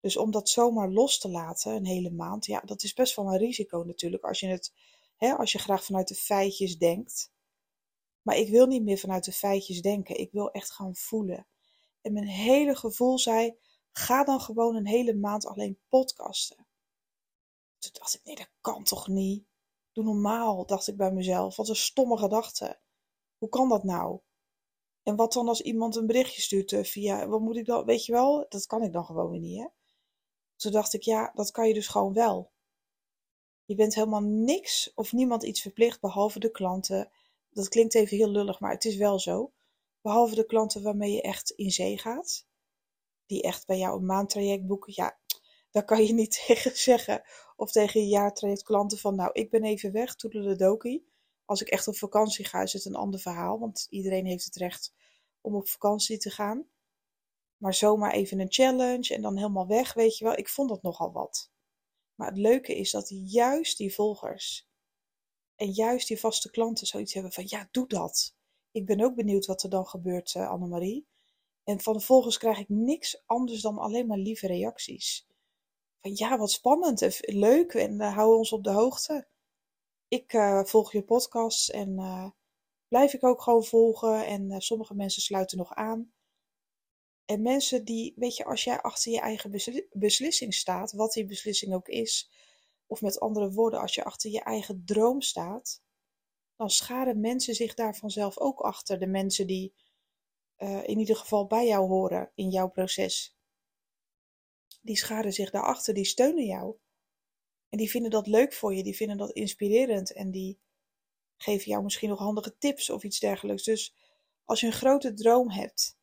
Dus 0.00 0.16
om 0.16 0.30
dat 0.30 0.48
zomaar 0.48 0.90
los 0.90 1.18
te 1.18 1.28
laten, 1.28 1.74
een 1.74 1.86
hele 1.86 2.10
maand, 2.10 2.46
ja, 2.46 2.60
dat 2.60 2.82
is 2.82 2.92
best 2.92 3.16
wel 3.16 3.26
een 3.26 3.38
risico 3.38 3.82
natuurlijk. 3.82 4.24
Als 4.24 4.40
je, 4.40 4.46
het, 4.46 4.72
hè, 5.16 5.34
als 5.34 5.52
je 5.52 5.58
graag 5.58 5.84
vanuit 5.84 6.08
de 6.08 6.14
feitjes 6.14 6.78
denkt. 6.78 7.32
Maar 8.22 8.36
ik 8.36 8.48
wil 8.48 8.66
niet 8.66 8.82
meer 8.82 8.98
vanuit 8.98 9.24
de 9.24 9.32
feitjes 9.32 9.82
denken. 9.82 10.18
Ik 10.18 10.32
wil 10.32 10.50
echt 10.50 10.72
gaan 10.72 10.94
voelen. 10.94 11.46
En 12.04 12.12
mijn 12.12 12.26
hele 12.26 12.76
gevoel 12.76 13.18
zei: 13.18 13.58
ga 13.92 14.24
dan 14.24 14.40
gewoon 14.40 14.76
een 14.76 14.86
hele 14.86 15.14
maand 15.14 15.46
alleen 15.46 15.78
podcasten. 15.88 16.66
Toen 17.78 17.90
dacht 17.92 18.14
ik: 18.14 18.24
nee, 18.24 18.36
dat 18.36 18.50
kan 18.60 18.84
toch 18.84 19.08
niet? 19.08 19.44
Doe 19.92 20.04
normaal, 20.04 20.66
dacht 20.66 20.88
ik 20.88 20.96
bij 20.96 21.12
mezelf. 21.12 21.56
Wat 21.56 21.68
een 21.68 21.76
stomme 21.76 22.18
gedachte. 22.18 22.80
Hoe 23.38 23.48
kan 23.48 23.68
dat 23.68 23.84
nou? 23.84 24.20
En 25.02 25.16
wat 25.16 25.32
dan 25.32 25.48
als 25.48 25.60
iemand 25.60 25.96
een 25.96 26.06
berichtje 26.06 26.42
stuurt 26.42 26.72
eh, 26.72 26.84
via, 26.84 27.26
wat 27.26 27.40
moet 27.40 27.56
ik 27.56 27.66
dan, 27.66 27.84
weet 27.84 28.04
je 28.04 28.12
wel, 28.12 28.46
dat 28.48 28.66
kan 28.66 28.82
ik 28.82 28.92
dan 28.92 29.04
gewoon 29.04 29.30
weer 29.30 29.40
niet, 29.40 29.58
hè? 29.58 29.68
Toen 30.56 30.72
dacht 30.72 30.92
ik, 30.92 31.02
ja, 31.02 31.32
dat 31.34 31.50
kan 31.50 31.68
je 31.68 31.74
dus 31.74 31.88
gewoon 31.88 32.12
wel. 32.12 32.52
Je 33.64 33.74
bent 33.74 33.94
helemaal 33.94 34.22
niks 34.22 34.92
of 34.94 35.12
niemand 35.12 35.42
iets 35.42 35.60
verplicht 35.60 36.00
behalve 36.00 36.38
de 36.38 36.50
klanten. 36.50 37.10
Dat 37.50 37.68
klinkt 37.68 37.94
even 37.94 38.16
heel 38.16 38.28
lullig, 38.28 38.60
maar 38.60 38.72
het 38.72 38.84
is 38.84 38.96
wel 38.96 39.18
zo. 39.18 39.52
Behalve 40.04 40.34
de 40.34 40.46
klanten 40.46 40.82
waarmee 40.82 41.12
je 41.12 41.22
echt 41.22 41.50
in 41.50 41.70
zee 41.70 41.98
gaat. 41.98 42.46
Die 43.26 43.42
echt 43.42 43.66
bij 43.66 43.78
jou 43.78 43.98
een 43.98 44.06
maandtraject 44.06 44.66
boeken. 44.66 44.92
Ja, 44.96 45.18
daar 45.70 45.84
kan 45.84 46.04
je 46.04 46.12
niet 46.12 46.42
tegen 46.46 46.76
zeggen. 46.76 47.22
Of 47.56 47.72
tegen 47.72 48.00
je 48.00 48.06
jaartraject 48.06 48.62
klanten 48.62 48.98
van, 48.98 49.14
nou, 49.14 49.30
ik 49.32 49.50
ben 49.50 49.64
even 49.64 49.92
weg, 49.92 50.16
dokie. 50.56 51.08
Als 51.44 51.60
ik 51.60 51.68
echt 51.68 51.88
op 51.88 51.96
vakantie 51.96 52.44
ga, 52.44 52.62
is 52.62 52.72
het 52.72 52.84
een 52.84 52.94
ander 52.94 53.20
verhaal. 53.20 53.58
Want 53.58 53.86
iedereen 53.90 54.26
heeft 54.26 54.44
het 54.44 54.56
recht 54.56 54.94
om 55.40 55.54
op 55.54 55.68
vakantie 55.68 56.18
te 56.18 56.30
gaan. 56.30 56.68
Maar 57.56 57.74
zomaar 57.74 58.12
even 58.12 58.40
een 58.40 58.52
challenge 58.52 59.14
en 59.14 59.22
dan 59.22 59.36
helemaal 59.36 59.66
weg, 59.66 59.94
weet 59.94 60.18
je 60.18 60.24
wel. 60.24 60.38
Ik 60.38 60.48
vond 60.48 60.68
dat 60.68 60.82
nogal 60.82 61.12
wat. 61.12 61.52
Maar 62.14 62.28
het 62.28 62.38
leuke 62.38 62.76
is 62.76 62.90
dat 62.90 63.08
juist 63.08 63.76
die 63.76 63.94
volgers 63.94 64.68
en 65.56 65.70
juist 65.70 66.08
die 66.08 66.20
vaste 66.20 66.50
klanten 66.50 66.86
zoiets 66.86 67.14
hebben 67.14 67.32
van 67.32 67.44
ja, 67.46 67.68
doe 67.70 67.88
dat. 67.88 68.36
Ik 68.74 68.86
ben 68.86 69.00
ook 69.00 69.14
benieuwd 69.14 69.46
wat 69.46 69.62
er 69.62 69.70
dan 69.70 69.86
gebeurt, 69.86 70.34
uh, 70.34 70.50
Annemarie. 70.50 71.06
En 71.64 71.80
van 71.80 72.00
volgers 72.00 72.38
krijg 72.38 72.58
ik 72.58 72.68
niks 72.68 73.22
anders 73.26 73.60
dan 73.60 73.78
alleen 73.78 74.06
maar 74.06 74.18
lieve 74.18 74.46
reacties. 74.46 75.26
Van 76.00 76.10
ja, 76.14 76.38
wat 76.38 76.50
spannend 76.50 77.02
en 77.02 77.38
leuk 77.38 77.74
en 77.74 78.00
hou 78.00 78.36
ons 78.36 78.52
op 78.52 78.64
de 78.64 78.70
hoogte. 78.70 79.26
Ik 80.08 80.32
uh, 80.32 80.64
volg 80.64 80.92
je 80.92 81.02
podcasts 81.02 81.70
en 81.70 81.94
blijf 82.88 83.12
ik 83.12 83.24
ook 83.24 83.42
gewoon 83.42 83.64
volgen. 83.64 84.26
En 84.26 84.60
sommige 84.60 84.94
mensen 84.94 85.22
sluiten 85.22 85.58
nog 85.58 85.74
aan. 85.74 86.12
En 87.24 87.42
mensen 87.42 87.84
die, 87.84 88.12
weet 88.16 88.36
je, 88.36 88.44
als 88.44 88.64
jij 88.64 88.80
achter 88.80 89.12
je 89.12 89.20
eigen 89.20 89.60
beslissing 89.92 90.54
staat, 90.54 90.92
wat 90.92 91.12
die 91.12 91.26
beslissing 91.26 91.74
ook 91.74 91.88
is, 91.88 92.30
of 92.86 93.00
met 93.00 93.20
andere 93.20 93.52
woorden, 93.52 93.80
als 93.80 93.94
je 93.94 94.04
achter 94.04 94.30
je 94.30 94.40
eigen 94.40 94.82
droom 94.84 95.20
staat, 95.20 95.82
dan 96.56 96.70
scharen 96.70 97.20
mensen 97.20 97.54
zich 97.54 97.74
daar 97.74 97.96
vanzelf 97.96 98.38
ook 98.38 98.60
achter. 98.60 98.98
De 98.98 99.06
mensen 99.06 99.46
die 99.46 99.74
uh, 100.58 100.88
in 100.88 100.98
ieder 100.98 101.16
geval 101.16 101.46
bij 101.46 101.66
jou 101.66 101.88
horen 101.88 102.30
in 102.34 102.50
jouw 102.50 102.68
proces. 102.68 103.36
Die 104.82 104.96
scharen 104.96 105.32
zich 105.32 105.50
daarachter, 105.50 105.94
die 105.94 106.04
steunen 106.04 106.44
jou. 106.44 106.76
En 107.68 107.78
die 107.78 107.90
vinden 107.90 108.10
dat 108.10 108.26
leuk 108.26 108.52
voor 108.52 108.74
je, 108.74 108.82
die 108.82 108.96
vinden 108.96 109.16
dat 109.16 109.30
inspirerend 109.30 110.12
en 110.12 110.30
die 110.30 110.60
geven 111.36 111.70
jou 111.70 111.82
misschien 111.82 112.08
nog 112.08 112.18
handige 112.18 112.58
tips 112.58 112.90
of 112.90 113.02
iets 113.02 113.18
dergelijks. 113.18 113.62
Dus 113.62 113.94
als 114.44 114.60
je 114.60 114.66
een 114.66 114.72
grote 114.72 115.14
droom 115.14 115.50
hebt 115.50 115.96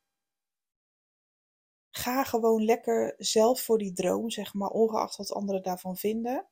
Ga 1.91 2.23
gewoon 2.23 2.65
lekker 2.65 3.13
zelf 3.17 3.61
voor 3.61 3.77
die 3.77 3.93
droom, 3.93 4.29
zeg 4.29 4.53
maar, 4.53 4.69
ongeacht 4.69 5.15
wat 5.15 5.33
anderen 5.33 5.63
daarvan 5.63 5.97
vinden. 5.97 6.47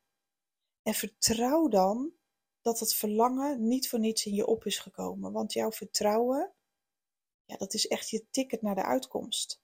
En 0.83 0.93
vertrouw 0.93 1.67
dan 1.67 2.13
dat 2.61 2.79
het 2.79 2.93
verlangen 2.93 3.67
niet 3.67 3.89
voor 3.89 3.99
niets 3.99 4.25
in 4.25 4.33
je 4.33 4.47
op 4.47 4.65
is 4.65 4.79
gekomen. 4.79 5.31
Want 5.31 5.53
jouw 5.53 5.71
vertrouwen, 5.71 6.53
ja, 7.45 7.57
dat 7.57 7.73
is 7.73 7.87
echt 7.87 8.09
je 8.09 8.29
ticket 8.29 8.61
naar 8.61 8.75
de 8.75 8.83
uitkomst. 8.83 9.61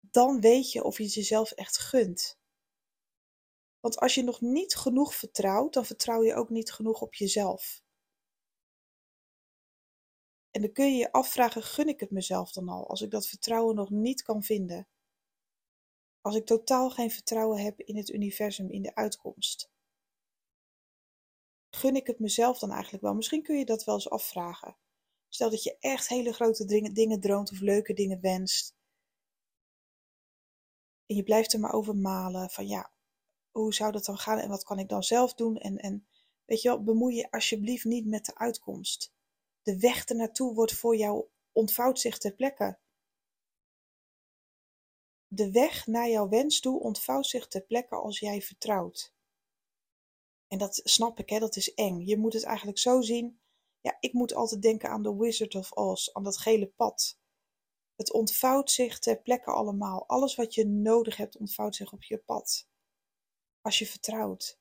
Dan 0.00 0.40
weet 0.40 0.72
je 0.72 0.84
of 0.84 0.98
je 0.98 1.04
het 1.04 1.14
jezelf 1.14 1.50
echt 1.50 1.78
gunt. 1.78 2.38
Want 3.80 3.98
als 3.98 4.14
je 4.14 4.22
nog 4.22 4.40
niet 4.40 4.76
genoeg 4.76 5.14
vertrouwt, 5.14 5.72
dan 5.72 5.86
vertrouw 5.86 6.22
je 6.22 6.34
ook 6.34 6.50
niet 6.50 6.72
genoeg 6.72 7.00
op 7.00 7.14
jezelf. 7.14 7.84
En 10.50 10.62
dan 10.62 10.72
kun 10.72 10.86
je 10.86 10.96
je 10.96 11.12
afvragen, 11.12 11.62
gun 11.62 11.88
ik 11.88 12.00
het 12.00 12.10
mezelf 12.10 12.52
dan 12.52 12.68
al, 12.68 12.88
als 12.88 13.00
ik 13.00 13.10
dat 13.10 13.28
vertrouwen 13.28 13.74
nog 13.74 13.90
niet 13.90 14.22
kan 14.22 14.42
vinden? 14.42 14.88
Als 16.20 16.36
ik 16.36 16.46
totaal 16.46 16.90
geen 16.90 17.10
vertrouwen 17.10 17.58
heb 17.62 17.80
in 17.80 17.96
het 17.96 18.08
universum, 18.08 18.70
in 18.70 18.82
de 18.82 18.94
uitkomst, 18.94 19.70
gun 21.76 21.96
ik 21.96 22.06
het 22.06 22.18
mezelf 22.18 22.58
dan 22.58 22.70
eigenlijk 22.70 23.02
wel? 23.02 23.14
Misschien 23.14 23.42
kun 23.42 23.58
je 23.58 23.64
dat 23.64 23.84
wel 23.84 23.94
eens 23.94 24.10
afvragen. 24.10 24.76
Stel 25.28 25.50
dat 25.50 25.62
je 25.62 25.76
echt 25.78 26.08
hele 26.08 26.32
grote 26.32 26.64
dingen, 26.92 27.20
droomt 27.20 27.50
of 27.52 27.60
leuke 27.60 27.92
dingen 27.92 28.20
wenst. 28.20 28.74
En 31.06 31.16
je 31.16 31.22
blijft 31.22 31.52
er 31.52 31.60
maar 31.60 31.72
over 31.72 31.96
malen 31.96 32.50
van 32.50 32.66
ja, 32.66 32.92
hoe 33.50 33.74
zou 33.74 33.92
dat 33.92 34.04
dan 34.04 34.18
gaan 34.18 34.38
en 34.38 34.48
wat 34.48 34.64
kan 34.64 34.78
ik 34.78 34.88
dan 34.88 35.02
zelf 35.02 35.34
doen? 35.34 35.56
En, 35.56 35.76
en 35.78 36.06
weet 36.44 36.62
je 36.62 36.68
wel, 36.68 36.82
bemoei 36.82 37.16
je 37.16 37.30
alsjeblieft 37.30 37.84
niet 37.84 38.06
met 38.06 38.24
de 38.24 38.34
uitkomst. 38.34 39.12
De 39.62 39.78
weg 39.78 40.04
ernaartoe 40.04 40.54
wordt 40.54 40.72
voor 40.72 40.96
jou, 40.96 41.26
ontvouwt 41.52 42.00
zich 42.00 42.18
ter 42.18 42.32
plekke. 42.32 42.78
De 45.26 45.50
weg 45.50 45.86
naar 45.86 46.08
jouw 46.08 46.28
wens 46.28 46.60
toe 46.60 46.80
ontvouwt 46.80 47.26
zich 47.26 47.48
ter 47.48 47.62
plekke 47.62 47.94
als 47.94 48.18
jij 48.18 48.42
vertrouwt. 48.42 49.15
En 50.48 50.58
dat 50.58 50.80
snap 50.84 51.18
ik, 51.18 51.28
hè, 51.28 51.38
dat 51.38 51.56
is 51.56 51.74
eng. 51.74 52.00
Je 52.00 52.16
moet 52.16 52.32
het 52.32 52.44
eigenlijk 52.44 52.78
zo 52.78 53.00
zien. 53.00 53.40
Ja, 53.80 53.96
ik 54.00 54.12
moet 54.12 54.34
altijd 54.34 54.62
denken 54.62 54.90
aan 54.90 55.02
The 55.02 55.16
Wizard 55.16 55.54
of 55.54 55.72
Oz, 55.72 56.08
aan 56.12 56.24
dat 56.24 56.38
gele 56.38 56.66
pad. 56.66 57.18
Het 57.94 58.12
ontvouwt 58.12 58.70
zich 58.70 58.98
ter 58.98 59.22
plekke 59.22 59.50
allemaal. 59.50 60.08
Alles 60.08 60.34
wat 60.34 60.54
je 60.54 60.66
nodig 60.66 61.16
hebt 61.16 61.36
ontvouwt 61.36 61.74
zich 61.74 61.92
op 61.92 62.02
je 62.02 62.18
pad. 62.18 62.68
Als 63.60 63.78
je 63.78 63.86
vertrouwt. 63.86 64.60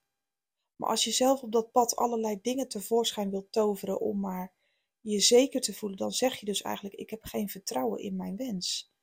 Maar 0.76 0.90
als 0.90 1.04
je 1.04 1.12
zelf 1.12 1.44
op 1.44 1.52
dat 1.52 1.72
pad 1.72 1.96
allerlei 1.96 2.42
dingen 2.42 2.68
tevoorschijn 2.68 3.30
wilt 3.30 3.52
toveren 3.52 4.00
om 4.00 4.20
maar 4.20 4.54
je 5.02 5.20
zeker 5.20 5.62
te 5.62 5.74
voelen, 5.74 5.98
dan 5.98 6.12
zeg 6.12 6.40
je 6.40 6.46
dus 6.46 6.62
eigenlijk: 6.62 6.96
Ik 6.96 7.10
heb 7.10 7.24
geen 7.24 7.50
vertrouwen 7.50 8.00
in 8.00 8.16
mijn 8.16 8.36
wens. 8.36 8.94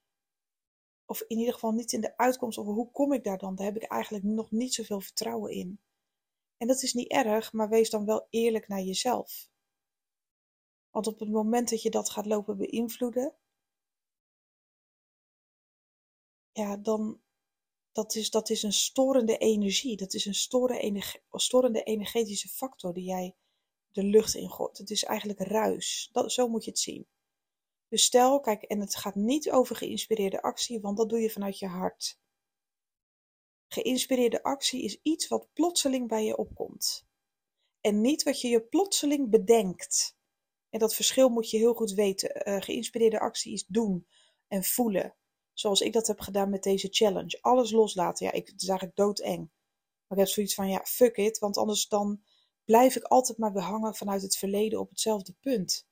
Of 1.05 1.21
in 1.21 1.39
ieder 1.39 1.55
geval 1.55 1.73
niet 1.73 1.93
in 1.93 2.01
de 2.01 2.17
uitkomst, 2.17 2.59
of 2.59 2.67
hoe 2.67 2.91
kom 2.91 3.13
ik 3.13 3.25
daar 3.25 3.39
dan? 3.39 3.55
Daar 3.55 3.67
heb 3.67 3.77
ik 3.77 3.83
eigenlijk 3.83 4.25
nog 4.25 4.51
niet 4.51 4.75
zoveel 4.75 5.01
vertrouwen 5.01 5.53
in. 5.53 5.81
En 6.63 6.69
dat 6.69 6.83
is 6.83 6.93
niet 6.93 7.11
erg, 7.11 7.53
maar 7.53 7.69
wees 7.69 7.91
dan 7.91 8.05
wel 8.05 8.27
eerlijk 8.31 8.69
naar 8.69 8.81
jezelf. 8.81 9.49
Want 10.91 11.07
op 11.07 11.19
het 11.19 11.31
moment 11.31 11.71
dat 11.71 11.83
je 11.83 11.91
dat 11.91 12.11
gaat 12.11 12.27
lopen 12.27 12.57
beïnvloeden, 12.57 13.35
ja, 16.53 16.77
dan 16.77 17.21
dat 17.93 18.15
is, 18.15 18.31
dat 18.31 18.51
is 18.51 18.63
een 18.63 18.73
storende 18.73 19.39
energie. 19.39 19.97
Dat 19.97 20.15
is 20.15 20.25
een 20.25 20.35
storende, 21.31 21.83
energetische 21.83 22.49
factor 22.49 22.95
die 22.95 23.05
jij 23.05 23.37
de 23.93 24.03
lucht 24.03 24.35
in 24.35 24.51
gooit. 24.51 24.79
Het 24.79 24.91
is 24.91 25.05
eigenlijk 25.05 25.41
ruis. 25.41 26.09
Dat, 26.13 26.33
zo 26.33 26.49
moet 26.49 26.65
je 26.65 26.71
het 26.71 26.81
zien. 26.81 27.07
Dus 27.89 28.05
stel, 28.05 28.41
kijk, 28.41 28.63
en 28.63 28.81
het 28.81 28.97
gaat 28.97 29.15
niet 29.15 29.51
over 29.51 29.77
geïnspireerde 29.77 30.43
actie, 30.43 30.81
want 30.81 30.97
dat 30.97 31.09
doe 31.09 31.21
je 31.21 31.31
vanuit 31.31 31.59
je 31.59 31.67
hart. 31.67 32.21
Geïnspireerde 33.73 34.43
actie 34.43 34.83
is 34.83 34.99
iets 35.03 35.29
wat 35.29 35.49
plotseling 35.53 36.09
bij 36.09 36.25
je 36.25 36.37
opkomt. 36.37 37.07
En 37.81 38.01
niet 38.01 38.23
wat 38.23 38.41
je 38.41 38.49
je 38.49 38.63
plotseling 38.63 39.31
bedenkt. 39.31 40.17
En 40.71 40.79
dat 40.79 40.95
verschil 40.95 41.29
moet 41.29 41.51
je 41.51 41.57
heel 41.57 41.75
goed 41.75 41.93
weten. 41.93 42.49
Uh, 42.49 42.61
geïnspireerde 42.61 43.21
actie 43.21 43.53
is 43.53 43.67
doen 43.67 44.07
en 44.49 44.65
voelen. 44.65 45.15
Zoals 45.53 45.81
ik 45.81 45.93
dat 45.93 46.07
heb 46.07 46.21
gedaan 46.21 46.51
met 46.51 46.63
deze 46.63 46.89
challenge. 46.91 47.39
Alles 47.41 47.71
loslaten. 47.71 48.27
Ja, 48.27 48.33
ik, 48.33 48.47
het 48.47 48.63
is 48.63 48.69
eigenlijk 48.69 48.99
doodeng. 48.99 49.51
Maar 50.07 50.19
ik 50.19 50.25
heb 50.25 50.35
zoiets 50.35 50.55
van, 50.55 50.69
ja, 50.69 50.85
fuck 50.85 51.17
it. 51.17 51.39
Want 51.39 51.57
anders 51.57 51.89
dan 51.89 52.23
blijf 52.65 52.97
ik 52.97 53.05
altijd 53.05 53.39
maar 53.39 53.53
weer 53.53 53.63
hangen 53.63 53.95
vanuit 53.95 54.23
het 54.23 54.37
verleden 54.37 54.81
op 54.81 54.89
hetzelfde 54.89 55.35
punt. 55.41 55.89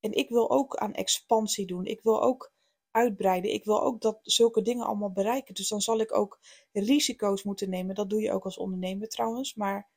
En 0.00 0.12
ik 0.12 0.28
wil 0.28 0.50
ook 0.50 0.76
aan 0.76 0.94
expansie 0.94 1.66
doen. 1.66 1.84
Ik 1.84 2.02
wil 2.02 2.22
ook 2.22 2.53
uitbreiden. 2.94 3.52
Ik 3.52 3.64
wil 3.64 3.82
ook 3.82 4.00
dat 4.00 4.18
zulke 4.22 4.62
dingen 4.62 4.86
allemaal 4.86 5.12
bereiken. 5.12 5.54
Dus 5.54 5.68
dan 5.68 5.80
zal 5.80 6.00
ik 6.00 6.16
ook 6.16 6.38
risico's 6.72 7.42
moeten 7.42 7.70
nemen. 7.70 7.94
Dat 7.94 8.10
doe 8.10 8.20
je 8.20 8.32
ook 8.32 8.44
als 8.44 8.58
ondernemer 8.58 9.08
trouwens. 9.08 9.54
Maar 9.54 9.90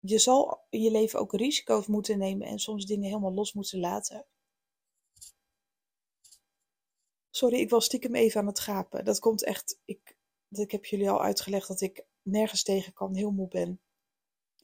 je 0.00 0.18
zal 0.18 0.66
in 0.70 0.80
je 0.80 0.90
leven 0.90 1.18
ook 1.18 1.32
risico's 1.32 1.86
moeten 1.86 2.18
nemen 2.18 2.46
en 2.46 2.58
soms 2.58 2.86
dingen 2.86 3.08
helemaal 3.08 3.32
los 3.32 3.52
moeten 3.52 3.80
laten. 3.80 4.26
Sorry, 7.30 7.58
ik 7.58 7.70
was 7.70 7.84
stiekem 7.84 8.14
even 8.14 8.40
aan 8.40 8.46
het 8.46 8.60
gapen. 8.60 9.04
Dat 9.04 9.18
komt 9.18 9.44
echt. 9.44 9.80
Ik, 9.84 10.16
ik 10.48 10.70
heb 10.70 10.84
jullie 10.84 11.10
al 11.10 11.22
uitgelegd 11.22 11.68
dat 11.68 11.80
ik 11.80 12.04
nergens 12.22 12.62
tegen 12.62 12.92
kan, 12.92 13.14
heel 13.14 13.30
moe 13.30 13.48
ben. 13.48 13.80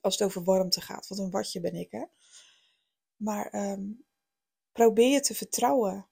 Als 0.00 0.18
het 0.18 0.28
over 0.28 0.44
warmte 0.44 0.80
gaat. 0.80 1.08
Wat 1.08 1.18
een 1.18 1.30
watje 1.30 1.60
ben 1.60 1.74
ik, 1.74 1.90
hè? 1.90 2.04
Maar 3.16 3.70
um, 3.72 4.04
probeer 4.72 5.12
je 5.12 5.20
te 5.20 5.34
vertrouwen. 5.34 6.08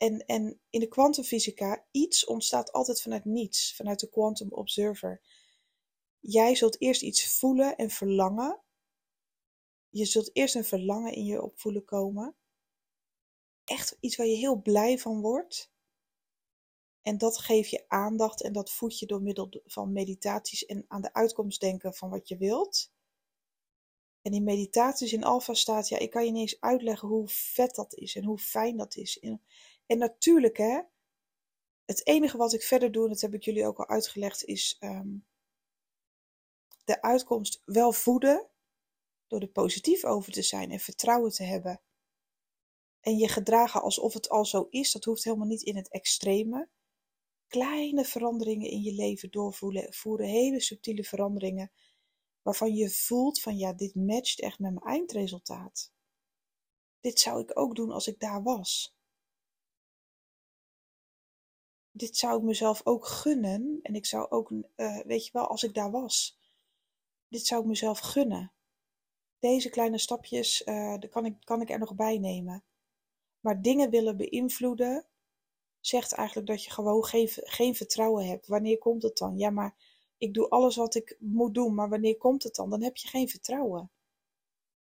En, 0.00 0.26
en 0.26 0.60
in 0.70 0.80
de 0.80 0.88
kwantumfysica, 0.88 1.86
iets 1.90 2.24
ontstaat 2.24 2.72
altijd 2.72 3.02
vanuit 3.02 3.24
niets, 3.24 3.74
vanuit 3.76 4.00
de 4.00 4.08
quantum 4.08 4.52
observer. 4.52 5.20
Jij 6.20 6.54
zult 6.54 6.80
eerst 6.80 7.02
iets 7.02 7.38
voelen 7.38 7.76
en 7.76 7.90
verlangen. 7.90 8.60
Je 9.88 10.04
zult 10.04 10.30
eerst 10.32 10.54
een 10.54 10.64
verlangen 10.64 11.12
in 11.12 11.24
je 11.24 11.42
opvoelen 11.42 11.84
komen. 11.84 12.36
Echt 13.64 13.96
iets 14.00 14.16
waar 14.16 14.26
je 14.26 14.36
heel 14.36 14.62
blij 14.62 14.98
van 14.98 15.20
wordt. 15.20 15.72
En 17.02 17.18
dat 17.18 17.38
geef 17.38 17.68
je 17.68 17.84
aandacht 17.88 18.42
en 18.42 18.52
dat 18.52 18.70
voed 18.70 18.98
je 18.98 19.06
door 19.06 19.22
middel 19.22 19.62
van 19.64 19.92
meditaties 19.92 20.66
en 20.66 20.84
aan 20.88 21.02
de 21.02 21.12
uitkomst 21.12 21.60
denken 21.60 21.94
van 21.94 22.10
wat 22.10 22.28
je 22.28 22.36
wilt. 22.36 22.92
En 24.22 24.32
in 24.32 24.44
meditaties 24.44 25.12
in 25.12 25.24
alfa 25.24 25.54
staat, 25.54 25.88
ja, 25.88 25.98
ik 25.98 26.10
kan 26.10 26.24
je 26.24 26.30
niet 26.30 26.40
eens 26.40 26.60
uitleggen 26.60 27.08
hoe 27.08 27.28
vet 27.28 27.74
dat 27.74 27.94
is 27.94 28.16
en 28.16 28.24
hoe 28.24 28.38
fijn 28.38 28.76
dat 28.76 28.96
is. 28.96 29.18
En 29.90 29.98
natuurlijk, 29.98 30.56
hè, 30.56 30.80
het 31.84 32.06
enige 32.06 32.36
wat 32.36 32.52
ik 32.52 32.62
verder 32.62 32.92
doe, 32.92 33.02
en 33.02 33.08
dat 33.08 33.20
heb 33.20 33.34
ik 33.34 33.44
jullie 33.44 33.66
ook 33.66 33.78
al 33.78 33.88
uitgelegd, 33.88 34.44
is 34.44 34.76
ehm, 34.78 35.16
de 36.84 37.02
uitkomst 37.02 37.62
wel 37.64 37.92
voeden. 37.92 38.48
Door 39.26 39.40
er 39.40 39.48
positief 39.48 40.04
over 40.04 40.32
te 40.32 40.42
zijn 40.42 40.70
en 40.70 40.80
vertrouwen 40.80 41.30
te 41.30 41.42
hebben. 41.42 41.80
En 43.00 43.16
je 43.16 43.28
gedragen 43.28 43.82
alsof 43.82 44.14
het 44.14 44.28
al 44.28 44.44
zo 44.44 44.66
is, 44.70 44.92
dat 44.92 45.04
hoeft 45.04 45.24
helemaal 45.24 45.46
niet 45.46 45.62
in 45.62 45.76
het 45.76 45.90
extreme. 45.90 46.68
Kleine 47.46 48.04
veranderingen 48.04 48.70
in 48.70 48.82
je 48.82 48.92
leven 48.92 49.30
doorvoeren, 49.30 49.92
voeren 49.92 50.26
hele 50.26 50.60
subtiele 50.60 51.04
veranderingen 51.04 51.72
waarvan 52.42 52.74
je 52.74 52.90
voelt 52.90 53.40
van 53.40 53.56
ja, 53.56 53.72
dit 53.72 53.94
matcht 53.94 54.40
echt 54.40 54.58
met 54.58 54.72
mijn 54.72 54.86
eindresultaat. 54.86 55.92
Dit 57.00 57.20
zou 57.20 57.40
ik 57.40 57.58
ook 57.58 57.74
doen 57.74 57.90
als 57.90 58.06
ik 58.06 58.20
daar 58.20 58.42
was. 58.42 58.98
Dit 62.00 62.16
zou 62.16 62.38
ik 62.38 62.42
mezelf 62.42 62.80
ook 62.84 63.06
gunnen 63.06 63.78
en 63.82 63.94
ik 63.94 64.06
zou 64.06 64.30
ook, 64.30 64.50
uh, 64.50 65.00
weet 65.00 65.26
je 65.26 65.32
wel, 65.32 65.46
als 65.46 65.62
ik 65.62 65.74
daar 65.74 65.90
was. 65.90 66.38
Dit 67.28 67.46
zou 67.46 67.60
ik 67.60 67.66
mezelf 67.66 67.98
gunnen. 67.98 68.52
Deze 69.38 69.70
kleine 69.70 69.98
stapjes 69.98 70.62
uh, 70.66 70.98
kan, 71.10 71.24
ik, 71.24 71.34
kan 71.40 71.60
ik 71.60 71.70
er 71.70 71.78
nog 71.78 71.94
bij 71.94 72.18
nemen. 72.18 72.64
Maar 73.40 73.62
dingen 73.62 73.90
willen 73.90 74.16
beïnvloeden, 74.16 75.06
zegt 75.80 76.12
eigenlijk 76.12 76.48
dat 76.48 76.64
je 76.64 76.70
gewoon 76.70 77.04
geen, 77.04 77.28
geen 77.28 77.74
vertrouwen 77.74 78.26
hebt. 78.26 78.46
Wanneer 78.46 78.78
komt 78.78 79.02
het 79.02 79.18
dan? 79.18 79.38
Ja, 79.38 79.50
maar 79.50 79.74
ik 80.18 80.34
doe 80.34 80.48
alles 80.48 80.76
wat 80.76 80.94
ik 80.94 81.16
moet 81.18 81.54
doen, 81.54 81.74
maar 81.74 81.88
wanneer 81.88 82.16
komt 82.16 82.42
het 82.42 82.54
dan? 82.54 82.70
Dan 82.70 82.82
heb 82.82 82.96
je 82.96 83.08
geen 83.08 83.28
vertrouwen. 83.28 83.90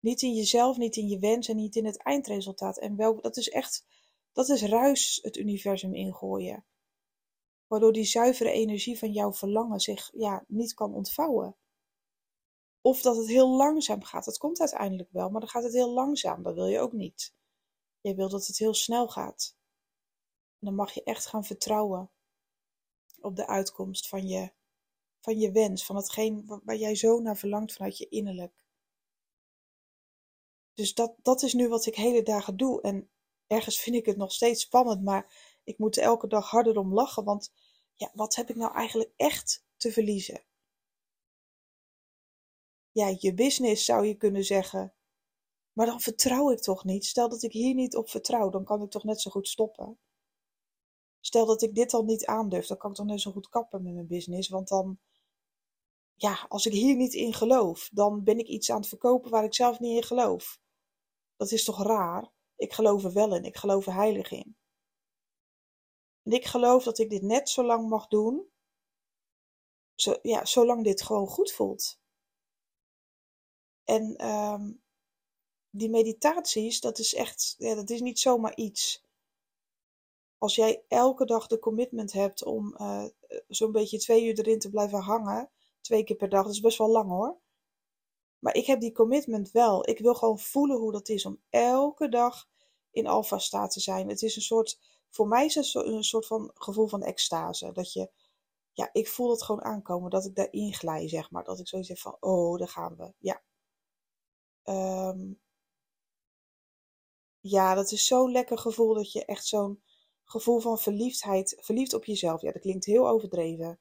Niet 0.00 0.22
in 0.22 0.34
jezelf, 0.34 0.76
niet 0.76 0.96
in 0.96 1.08
je 1.08 1.18
wens 1.18 1.48
en 1.48 1.56
niet 1.56 1.76
in 1.76 1.84
het 1.86 2.02
eindresultaat. 2.02 2.78
En 2.78 2.96
wel, 2.96 3.20
dat 3.20 3.36
is 3.36 3.48
echt, 3.48 3.84
dat 4.32 4.48
is 4.48 4.62
ruis 4.62 5.18
het 5.22 5.36
universum 5.36 5.94
ingooien. 5.94 6.64
Waardoor 7.66 7.92
die 7.92 8.04
zuivere 8.04 8.50
energie 8.50 8.98
van 8.98 9.12
jouw 9.12 9.32
verlangen 9.32 9.80
zich 9.80 10.10
ja, 10.14 10.44
niet 10.48 10.74
kan 10.74 10.94
ontvouwen. 10.94 11.56
Of 12.80 13.02
dat 13.02 13.16
het 13.16 13.26
heel 13.26 13.56
langzaam 13.56 14.02
gaat. 14.02 14.24
Dat 14.24 14.38
komt 14.38 14.60
uiteindelijk 14.60 15.10
wel, 15.12 15.30
maar 15.30 15.40
dan 15.40 15.50
gaat 15.50 15.62
het 15.62 15.72
heel 15.72 15.92
langzaam. 15.92 16.42
Dat 16.42 16.54
wil 16.54 16.66
je 16.66 16.80
ook 16.80 16.92
niet. 16.92 17.34
Je 18.00 18.14
wil 18.14 18.28
dat 18.28 18.46
het 18.46 18.58
heel 18.58 18.74
snel 18.74 19.08
gaat. 19.08 19.56
En 20.58 20.66
dan 20.66 20.74
mag 20.74 20.92
je 20.92 21.02
echt 21.02 21.26
gaan 21.26 21.44
vertrouwen 21.44 22.10
op 23.20 23.36
de 23.36 23.46
uitkomst 23.46 24.08
van 24.08 24.28
je 24.28 24.52
van 25.26 25.38
je 25.38 25.52
wens, 25.52 25.84
van 25.84 25.96
hetgeen 25.96 26.60
waar 26.64 26.76
jij 26.76 26.94
zo 26.94 27.20
naar 27.20 27.36
verlangt 27.36 27.72
vanuit 27.72 27.98
je 27.98 28.08
innerlijk. 28.08 28.64
Dus 30.74 30.94
dat, 30.94 31.14
dat 31.22 31.42
is 31.42 31.52
nu 31.52 31.68
wat 31.68 31.86
ik 31.86 31.94
hele 31.94 32.22
dagen 32.22 32.56
doe. 32.56 32.82
En 32.82 33.10
ergens 33.46 33.78
vind 33.78 33.96
ik 33.96 34.06
het 34.06 34.16
nog 34.16 34.32
steeds 34.32 34.62
spannend, 34.62 35.02
maar 35.02 35.45
ik 35.66 35.78
moet 35.78 35.96
elke 35.96 36.26
dag 36.26 36.50
harder 36.50 36.78
om 36.78 36.94
lachen. 36.94 37.24
Want 37.24 37.52
ja, 37.94 38.10
wat 38.14 38.34
heb 38.34 38.50
ik 38.50 38.56
nou 38.56 38.74
eigenlijk 38.74 39.12
echt 39.16 39.64
te 39.76 39.92
verliezen? 39.92 40.44
Ja, 42.90 43.16
je 43.18 43.34
business 43.34 43.84
zou 43.84 44.06
je 44.06 44.14
kunnen 44.14 44.44
zeggen. 44.44 44.94
Maar 45.72 45.86
dan 45.86 46.00
vertrouw 46.00 46.50
ik 46.50 46.60
toch 46.60 46.84
niet. 46.84 47.04
Stel 47.04 47.28
dat 47.28 47.42
ik 47.42 47.52
hier 47.52 47.74
niet 47.74 47.96
op 47.96 48.08
vertrouw, 48.08 48.50
dan 48.50 48.64
kan 48.64 48.82
ik 48.82 48.90
toch 48.90 49.04
net 49.04 49.20
zo 49.20 49.30
goed 49.30 49.48
stoppen. 49.48 49.98
Stel 51.20 51.46
dat 51.46 51.62
ik 51.62 51.74
dit 51.74 51.94
al 51.94 52.04
niet 52.04 52.26
aandurf, 52.26 52.66
dan 52.66 52.76
kan 52.76 52.90
ik 52.90 52.96
toch 52.96 53.06
net 53.06 53.20
zo 53.20 53.32
goed 53.32 53.48
kappen 53.48 53.82
met 53.82 53.94
mijn 53.94 54.06
business. 54.06 54.48
Want 54.48 54.68
dan, 54.68 54.98
ja, 56.14 56.46
als 56.48 56.66
ik 56.66 56.72
hier 56.72 56.96
niet 56.96 57.14
in 57.14 57.34
geloof, 57.34 57.88
dan 57.92 58.24
ben 58.24 58.38
ik 58.38 58.46
iets 58.46 58.70
aan 58.70 58.80
het 58.80 58.88
verkopen 58.88 59.30
waar 59.30 59.44
ik 59.44 59.54
zelf 59.54 59.80
niet 59.80 59.96
in 59.96 60.02
geloof. 60.02 60.60
Dat 61.36 61.50
is 61.50 61.64
toch 61.64 61.82
raar? 61.82 62.32
Ik 62.56 62.72
geloof 62.72 63.04
er 63.04 63.12
wel 63.12 63.34
in, 63.34 63.44
ik 63.44 63.56
geloof 63.56 63.86
er 63.86 63.94
heilig 63.94 64.30
in. 64.30 64.56
En 66.26 66.32
ik 66.32 66.44
geloof 66.44 66.84
dat 66.84 66.98
ik 66.98 67.10
dit 67.10 67.22
net 67.22 67.48
zo 67.48 67.64
lang 67.64 67.88
mag 67.88 68.08
doen, 68.08 68.46
zo, 69.94 70.16
ja, 70.22 70.44
zolang 70.44 70.84
dit 70.84 71.02
gewoon 71.02 71.26
goed 71.26 71.52
voelt. 71.52 72.00
En 73.84 74.16
ehm, 74.16 74.72
die 75.70 75.90
meditaties, 75.90 76.80
dat 76.80 76.98
is 76.98 77.14
echt, 77.14 77.54
ja, 77.58 77.74
dat 77.74 77.90
is 77.90 78.00
niet 78.00 78.18
zomaar 78.18 78.56
iets. 78.56 79.04
Als 80.38 80.54
jij 80.54 80.84
elke 80.88 81.24
dag 81.24 81.46
de 81.46 81.58
commitment 81.58 82.12
hebt 82.12 82.44
om 82.44 82.74
uh, 82.80 83.04
zo'n 83.48 83.72
beetje 83.72 83.98
twee 83.98 84.24
uur 84.24 84.38
erin 84.38 84.58
te 84.58 84.70
blijven 84.70 84.98
hangen, 84.98 85.50
twee 85.80 86.04
keer 86.04 86.16
per 86.16 86.28
dag, 86.28 86.44
dat 86.44 86.52
is 86.52 86.60
best 86.60 86.78
wel 86.78 86.90
lang 86.90 87.08
hoor. 87.08 87.38
Maar 88.38 88.54
ik 88.54 88.66
heb 88.66 88.80
die 88.80 88.92
commitment 88.92 89.50
wel. 89.50 89.88
Ik 89.88 89.98
wil 89.98 90.14
gewoon 90.14 90.38
voelen 90.38 90.78
hoe 90.78 90.92
dat 90.92 91.08
is 91.08 91.26
om 91.26 91.40
elke 91.50 92.08
dag 92.08 92.48
in 92.90 93.06
alfa 93.06 93.38
staat 93.38 93.70
te 93.70 93.80
zijn. 93.80 94.08
Het 94.08 94.22
is 94.22 94.36
een 94.36 94.42
soort, 94.42 94.78
voor 95.16 95.28
mij 95.28 95.44
is 95.44 95.54
het 95.54 95.74
een 95.74 96.04
soort 96.04 96.26
van 96.26 96.50
gevoel 96.54 96.86
van 96.86 97.02
extase. 97.02 97.72
Dat 97.72 97.92
je, 97.92 98.10
ja, 98.72 98.88
ik 98.92 99.08
voel 99.08 99.30
het 99.30 99.42
gewoon 99.42 99.64
aankomen, 99.64 100.10
dat 100.10 100.24
ik 100.24 100.34
daarin 100.34 100.74
glij, 100.74 101.08
zeg 101.08 101.30
maar. 101.30 101.44
Dat 101.44 101.58
ik 101.58 101.68
zoiets 101.68 101.88
heb 101.88 101.98
van, 101.98 102.16
oh, 102.20 102.58
daar 102.58 102.68
gaan 102.68 102.96
we. 102.96 103.12
Ja. 103.18 103.42
Um, 105.08 105.40
ja, 107.40 107.74
dat 107.74 107.92
is 107.92 108.06
zo'n 108.06 108.30
lekker 108.30 108.58
gevoel 108.58 108.94
dat 108.94 109.12
je 109.12 109.24
echt 109.24 109.46
zo'n 109.46 109.82
gevoel 110.24 110.60
van 110.60 110.78
verliefdheid, 110.78 111.56
verliefd 111.60 111.94
op 111.94 112.04
jezelf. 112.04 112.40
Ja, 112.40 112.52
dat 112.52 112.62
klinkt 112.62 112.84
heel 112.84 113.08
overdreven. 113.08 113.80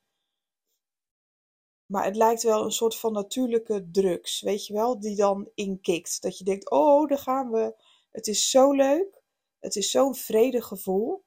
Maar 1.86 2.06
het 2.06 2.16
lijkt 2.16 2.44
wel 2.44 2.64
een 2.64 2.72
soort 2.72 2.96
van 2.96 3.14
natuurlijke 3.14 3.90
drugs, 3.92 4.42
weet 4.42 4.66
je 4.68 4.74
wel, 4.74 5.00
die 5.00 5.16
dan 5.16 5.50
inkikt. 5.54 6.22
Dat 6.22 6.38
je 6.38 6.44
denkt, 6.44 6.70
oh, 6.70 7.08
daar 7.08 7.18
gaan 7.18 7.52
we. 7.52 7.76
Het 8.12 8.28
is 8.28 8.50
zo 8.50 8.72
leuk. 8.72 9.24
Het 9.60 9.76
is 9.76 9.92
zo'n 9.92 10.16
vredig 10.16 10.66
gevoel 10.66 11.25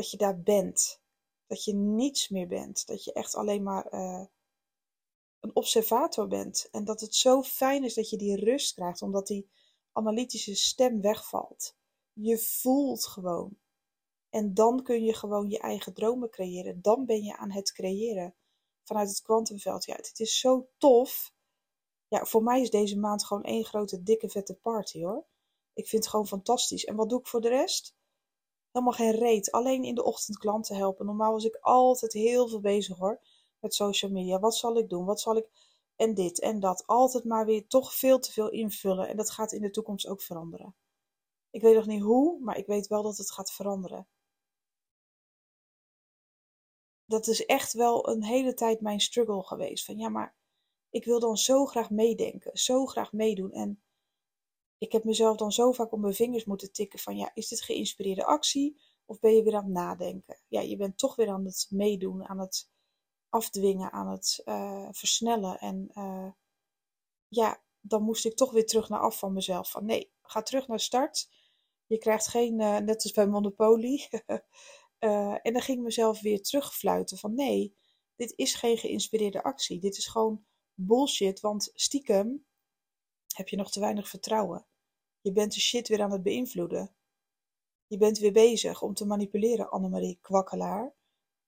dat 0.00 0.10
je 0.10 0.16
daar 0.16 0.40
bent. 0.40 1.00
Dat 1.46 1.64
je 1.64 1.74
niets 1.74 2.28
meer 2.28 2.46
bent. 2.46 2.86
Dat 2.86 3.04
je 3.04 3.12
echt 3.12 3.34
alleen 3.34 3.62
maar 3.62 3.94
uh, 3.94 4.24
een 5.40 5.56
observator 5.56 6.26
bent. 6.28 6.68
En 6.70 6.84
dat 6.84 7.00
het 7.00 7.14
zo 7.14 7.42
fijn 7.42 7.84
is 7.84 7.94
dat 7.94 8.10
je 8.10 8.16
die 8.16 8.36
rust 8.36 8.74
krijgt, 8.74 9.02
omdat 9.02 9.26
die 9.26 9.50
analytische 9.92 10.54
stem 10.54 11.00
wegvalt. 11.00 11.76
Je 12.12 12.38
voelt 12.38 13.06
gewoon. 13.06 13.58
En 14.30 14.54
dan 14.54 14.82
kun 14.82 15.04
je 15.04 15.14
gewoon 15.14 15.48
je 15.48 15.58
eigen 15.58 15.94
dromen 15.94 16.30
creëren. 16.30 16.82
Dan 16.82 17.06
ben 17.06 17.22
je 17.22 17.36
aan 17.36 17.50
het 17.50 17.72
creëren 17.72 18.34
vanuit 18.82 19.08
het 19.08 19.22
kwantumveld. 19.22 19.84
Ja, 19.84 19.94
het 19.94 20.20
is 20.20 20.40
zo 20.40 20.68
tof. 20.78 21.32
Ja, 22.08 22.24
voor 22.24 22.42
mij 22.42 22.60
is 22.60 22.70
deze 22.70 22.98
maand 22.98 23.24
gewoon 23.24 23.44
één 23.44 23.64
grote 23.64 24.02
dikke 24.02 24.28
vette 24.28 24.54
party 24.54 25.02
hoor. 25.02 25.26
Ik 25.72 25.88
vind 25.88 26.02
het 26.02 26.10
gewoon 26.10 26.28
fantastisch. 26.28 26.84
En 26.84 26.96
wat 26.96 27.08
doe 27.08 27.20
ik 27.20 27.26
voor 27.26 27.40
de 27.40 27.48
rest? 27.48 27.98
Helemaal 28.72 28.94
geen 28.94 29.14
reet. 29.14 29.50
Alleen 29.50 29.84
in 29.84 29.94
de 29.94 30.04
ochtend 30.04 30.38
klanten 30.38 30.76
helpen. 30.76 31.06
Normaal 31.06 31.32
was 31.32 31.44
ik 31.44 31.58
altijd 31.60 32.12
heel 32.12 32.48
veel 32.48 32.60
bezig 32.60 32.96
hoor. 32.96 33.20
Met 33.58 33.74
social 33.74 34.10
media. 34.10 34.38
Wat 34.38 34.56
zal 34.56 34.76
ik 34.76 34.88
doen? 34.88 35.04
Wat 35.04 35.20
zal 35.20 35.36
ik. 35.36 35.48
En 35.96 36.14
dit 36.14 36.40
en 36.40 36.60
dat. 36.60 36.86
Altijd 36.86 37.24
maar 37.24 37.46
weer 37.46 37.66
toch 37.66 37.94
veel 37.94 38.18
te 38.18 38.32
veel 38.32 38.50
invullen. 38.50 39.08
En 39.08 39.16
dat 39.16 39.30
gaat 39.30 39.52
in 39.52 39.62
de 39.62 39.70
toekomst 39.70 40.06
ook 40.06 40.22
veranderen. 40.22 40.74
Ik 41.50 41.62
weet 41.62 41.74
nog 41.74 41.86
niet 41.86 42.02
hoe, 42.02 42.40
maar 42.40 42.56
ik 42.56 42.66
weet 42.66 42.86
wel 42.86 43.02
dat 43.02 43.16
het 43.16 43.30
gaat 43.30 43.52
veranderen 43.52 44.08
dat 47.10 47.26
is 47.26 47.44
echt 47.46 47.72
wel 47.72 48.08
een 48.08 48.24
hele 48.24 48.54
tijd 48.54 48.80
mijn 48.80 49.00
struggle 49.00 49.42
geweest. 49.42 49.84
Van 49.84 49.96
ja, 49.96 50.08
maar 50.08 50.34
ik 50.90 51.04
wil 51.04 51.20
dan 51.20 51.36
zo 51.36 51.66
graag 51.66 51.90
meedenken, 51.90 52.50
zo 52.58 52.86
graag 52.86 53.12
meedoen. 53.12 53.52
En 53.52 53.82
ik 54.80 54.92
heb 54.92 55.04
mezelf 55.04 55.36
dan 55.36 55.52
zo 55.52 55.72
vaak 55.72 55.92
op 55.92 56.00
mijn 56.00 56.14
vingers 56.14 56.44
moeten 56.44 56.72
tikken 56.72 56.98
van 56.98 57.16
ja, 57.16 57.30
is 57.34 57.48
dit 57.48 57.62
geïnspireerde 57.62 58.24
actie 58.24 58.80
of 59.04 59.18
ben 59.20 59.34
je 59.34 59.42
weer 59.42 59.56
aan 59.56 59.64
het 59.64 59.72
nadenken? 59.72 60.40
Ja, 60.48 60.60
je 60.60 60.76
bent 60.76 60.98
toch 60.98 61.16
weer 61.16 61.28
aan 61.28 61.44
het 61.44 61.66
meedoen, 61.70 62.28
aan 62.28 62.38
het 62.38 62.70
afdwingen, 63.28 63.92
aan 63.92 64.08
het 64.08 64.42
uh, 64.44 64.88
versnellen. 64.90 65.58
En 65.58 65.90
uh, 65.94 66.30
ja, 67.28 67.62
dan 67.80 68.02
moest 68.02 68.24
ik 68.24 68.36
toch 68.36 68.50
weer 68.50 68.66
terug 68.66 68.88
naar 68.88 69.00
af 69.00 69.18
van 69.18 69.32
mezelf. 69.32 69.70
Van 69.70 69.84
nee, 69.84 70.12
ga 70.22 70.42
terug 70.42 70.68
naar 70.68 70.80
start. 70.80 71.30
Je 71.86 71.98
krijgt 71.98 72.28
geen, 72.28 72.60
uh, 72.60 72.78
net 72.78 73.02
als 73.02 73.12
bij 73.12 73.26
Monopoly, 73.26 74.08
en 75.42 75.52
dan 75.52 75.62
ging 75.62 75.78
ik 75.78 75.84
mezelf 75.84 76.20
weer 76.20 76.42
terugfluiten 76.42 77.18
van 77.18 77.34
nee, 77.34 77.76
dit 78.16 78.32
is 78.36 78.54
geen 78.54 78.78
geïnspireerde 78.78 79.42
actie. 79.42 79.80
Dit 79.80 79.96
is 79.96 80.06
gewoon 80.06 80.44
bullshit, 80.74 81.40
want 81.40 81.70
stiekem 81.74 82.46
heb 83.34 83.48
je 83.48 83.56
nog 83.56 83.70
te 83.70 83.80
weinig 83.80 84.08
vertrouwen. 84.08 84.68
Je 85.20 85.32
bent 85.32 85.54
de 85.54 85.60
shit 85.60 85.88
weer 85.88 86.02
aan 86.02 86.12
het 86.12 86.22
beïnvloeden. 86.22 86.94
Je 87.86 87.96
bent 87.96 88.18
weer 88.18 88.32
bezig 88.32 88.82
om 88.82 88.94
te 88.94 89.06
manipuleren, 89.06 89.70
Annemarie 89.70 90.18
Kwakkelaar. 90.20 90.94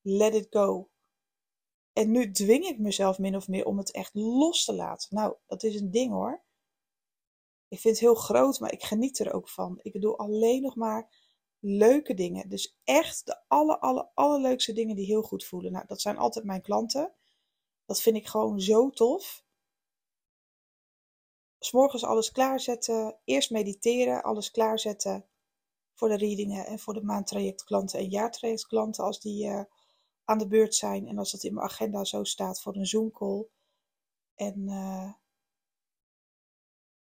Let 0.00 0.35
it 0.35 0.46
go. 0.50 0.90
En 1.92 2.11
nu 2.11 2.30
dwing 2.30 2.64
ik 2.64 2.78
mezelf 2.78 3.18
min 3.18 3.37
of 3.37 3.48
meer 3.48 3.66
om 3.66 3.78
het 3.78 3.90
echt 3.90 4.14
los 4.14 4.64
te 4.64 4.74
laten. 4.74 5.14
Nou, 5.14 5.37
dat 5.46 5.62
is 5.62 5.80
een 5.80 5.90
ding 5.90 6.12
hoor. 6.12 6.42
Ik 7.68 7.80
vind 7.80 7.94
het 7.94 8.04
heel 8.04 8.14
groot, 8.14 8.61
maar 8.61 8.72
ik 8.72 8.82
geniet 8.82 9.18
er 9.18 9.32
ook 9.32 9.48
van. 9.48 9.78
Ik 9.82 10.00
doe 10.00 10.16
alleen 10.16 10.62
nog 10.62 10.76
maar 10.76 11.30
leuke 11.58 12.14
dingen. 12.14 12.48
Dus 12.48 12.76
echt 12.85 13.26
de 13.26 13.42
aller, 13.48 13.78
aller, 13.78 14.11
allerleukste 14.14 14.72
dingen 14.72 14.96
die 14.96 15.06
heel 15.06 15.22
goed 15.22 15.44
voelen. 15.44 15.72
Nou, 15.72 15.87
dat 15.87 16.00
zijn 16.00 16.18
altijd 16.18 16.44
mijn 16.44 16.62
klanten. 16.62 17.14
Dat 17.85 18.02
vind 18.02 18.16
ik 18.16 18.26
gewoon 18.26 18.61
zo 18.61 18.90
tof. 18.90 19.44
S'morgens 21.64 22.05
alles 22.05 22.33
klaarzetten. 22.33 23.18
Eerst 23.25 23.51
mediteren, 23.51 24.22
alles 24.22 24.51
klaarzetten. 24.51 25.27
Voor 25.94 26.09
de 26.09 26.16
readingen 26.16 26.66
en 26.66 26.79
voor 26.79 26.94
de 26.94 27.03
maandtrajectklanten 27.03 27.98
en 27.98 28.09
jaartrajectklanten 28.09 29.05
als 29.05 29.20
die 29.20 29.46
uh, 29.46 29.64
aan 30.25 30.38
de 30.38 30.46
beurt 30.46 30.75
zijn. 30.75 31.07
En 31.07 31.18
als 31.18 31.33
dat 31.33 31.42
in 31.42 31.55
mijn 31.55 31.66
agenda 31.66 32.05
zo 32.05 32.25
staat 32.25 32.62
voor 32.62 32.77
een 32.77 32.87
Zoom 32.87 33.11
call. 33.11 33.46
En 34.35 34.61
uh, 34.68 35.12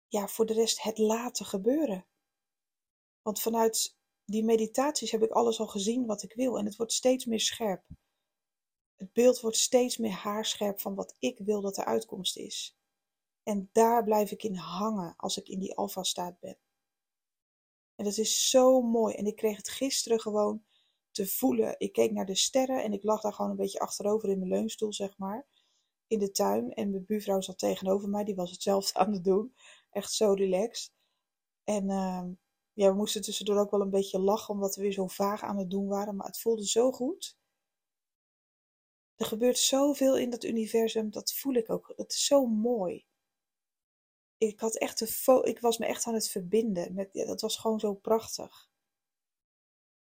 ja, 0.09 0.29
voor 0.29 0.47
de 0.47 0.53
rest 0.53 0.83
het 0.83 0.99
laten 0.99 1.47
gebeuren. 1.47 2.07
Want 3.23 3.41
vanuit 3.41 3.97
die 4.25 4.45
meditaties 4.45 5.11
heb 5.11 5.23
ik 5.23 5.31
alles 5.31 5.61
al 5.61 5.67
gezien 5.67 6.07
wat 6.07 6.23
ik 6.23 6.33
wil 6.33 6.59
en 6.59 6.65
het 6.65 6.77
wordt 6.77 6.93
steeds 6.93 7.25
meer 7.25 7.41
scherp. 7.41 7.89
Het 8.95 9.13
beeld 9.13 9.41
wordt 9.41 9.57
steeds 9.57 9.97
meer 9.97 10.11
haarscherp 10.11 10.81
van 10.81 10.95
wat 10.95 11.17
ik 11.19 11.39
wil 11.39 11.61
dat 11.61 11.75
de 11.75 11.85
uitkomst 11.85 12.37
is. 12.37 12.77
En 13.47 13.69
daar 13.73 14.05
blijf 14.05 14.31
ik 14.31 14.43
in 14.43 14.55
hangen 14.55 15.15
als 15.17 15.37
ik 15.37 15.49
in 15.49 15.59
die 15.59 15.75
alfa-staat 15.75 16.41
ben. 16.41 16.59
En 17.95 18.05
dat 18.05 18.17
is 18.17 18.51
zo 18.51 18.81
mooi. 18.81 19.15
En 19.15 19.27
ik 19.27 19.37
kreeg 19.37 19.57
het 19.57 19.69
gisteren 19.69 20.21
gewoon 20.21 20.65
te 21.11 21.27
voelen. 21.27 21.75
Ik 21.79 21.93
keek 21.93 22.13
naar 22.13 22.27
de 22.27 22.35
sterren 22.35 22.83
en 22.83 22.93
ik 22.93 23.03
lag 23.03 23.21
daar 23.21 23.33
gewoon 23.33 23.51
een 23.51 23.57
beetje 23.57 23.79
achterover 23.79 24.29
in 24.29 24.39
mijn 24.39 24.51
leunstoel, 24.51 24.93
zeg 24.93 25.19
maar. 25.19 25.47
In 26.07 26.19
de 26.19 26.31
tuin. 26.31 26.73
En 26.73 26.91
mijn 26.91 27.05
buurvrouw 27.05 27.41
zat 27.41 27.59
tegenover 27.59 28.09
mij. 28.09 28.25
Die 28.25 28.35
was 28.35 28.51
hetzelfde 28.51 28.95
aan 29.01 29.13
het 29.13 29.25
doen. 29.25 29.55
Echt 29.91 30.13
zo 30.13 30.33
relaxed. 30.33 30.93
En 31.65 31.89
uh, 31.91 32.25
ja, 32.73 32.91
we 32.91 32.97
moesten 32.97 33.23
tussendoor 33.23 33.59
ook 33.59 33.71
wel 33.71 33.81
een 33.81 33.91
beetje 33.91 34.19
lachen 34.19 34.55
omdat 34.55 34.77
we 34.77 34.83
weer 34.83 34.93
zo 34.93 35.07
vaag 35.07 35.43
aan 35.43 35.59
het 35.59 35.71
doen 35.71 35.87
waren, 35.87 36.17
maar 36.17 36.27
het 36.27 36.41
voelde 36.41 36.67
zo 36.67 36.93
goed. 36.93 37.39
Er 39.17 39.27
gebeurt 39.27 39.59
zoveel 39.59 40.19
in 40.19 40.31
dat 40.31 40.45
universum, 40.45 41.11
dat 41.11 41.33
voel 41.33 41.55
ik 41.55 41.71
ook. 41.71 41.93
Het 41.97 42.13
is 42.13 42.27
zo 42.27 42.47
mooi. 42.47 43.07
Ik, 44.39 44.61
had 44.61 44.77
echt 44.77 44.99
de 44.99 45.41
ik 45.43 45.61
was 45.61 45.79
me 45.79 45.87
echt 45.87 46.07
aan 46.07 46.15
het 46.15 46.29
verbinden. 46.29 46.95
Met, 46.95 47.09
ja, 47.13 47.27
dat 47.27 47.41
was 47.41 47.57
gewoon 47.57 47.81
zo 47.81 47.95
prachtig. 47.95 48.71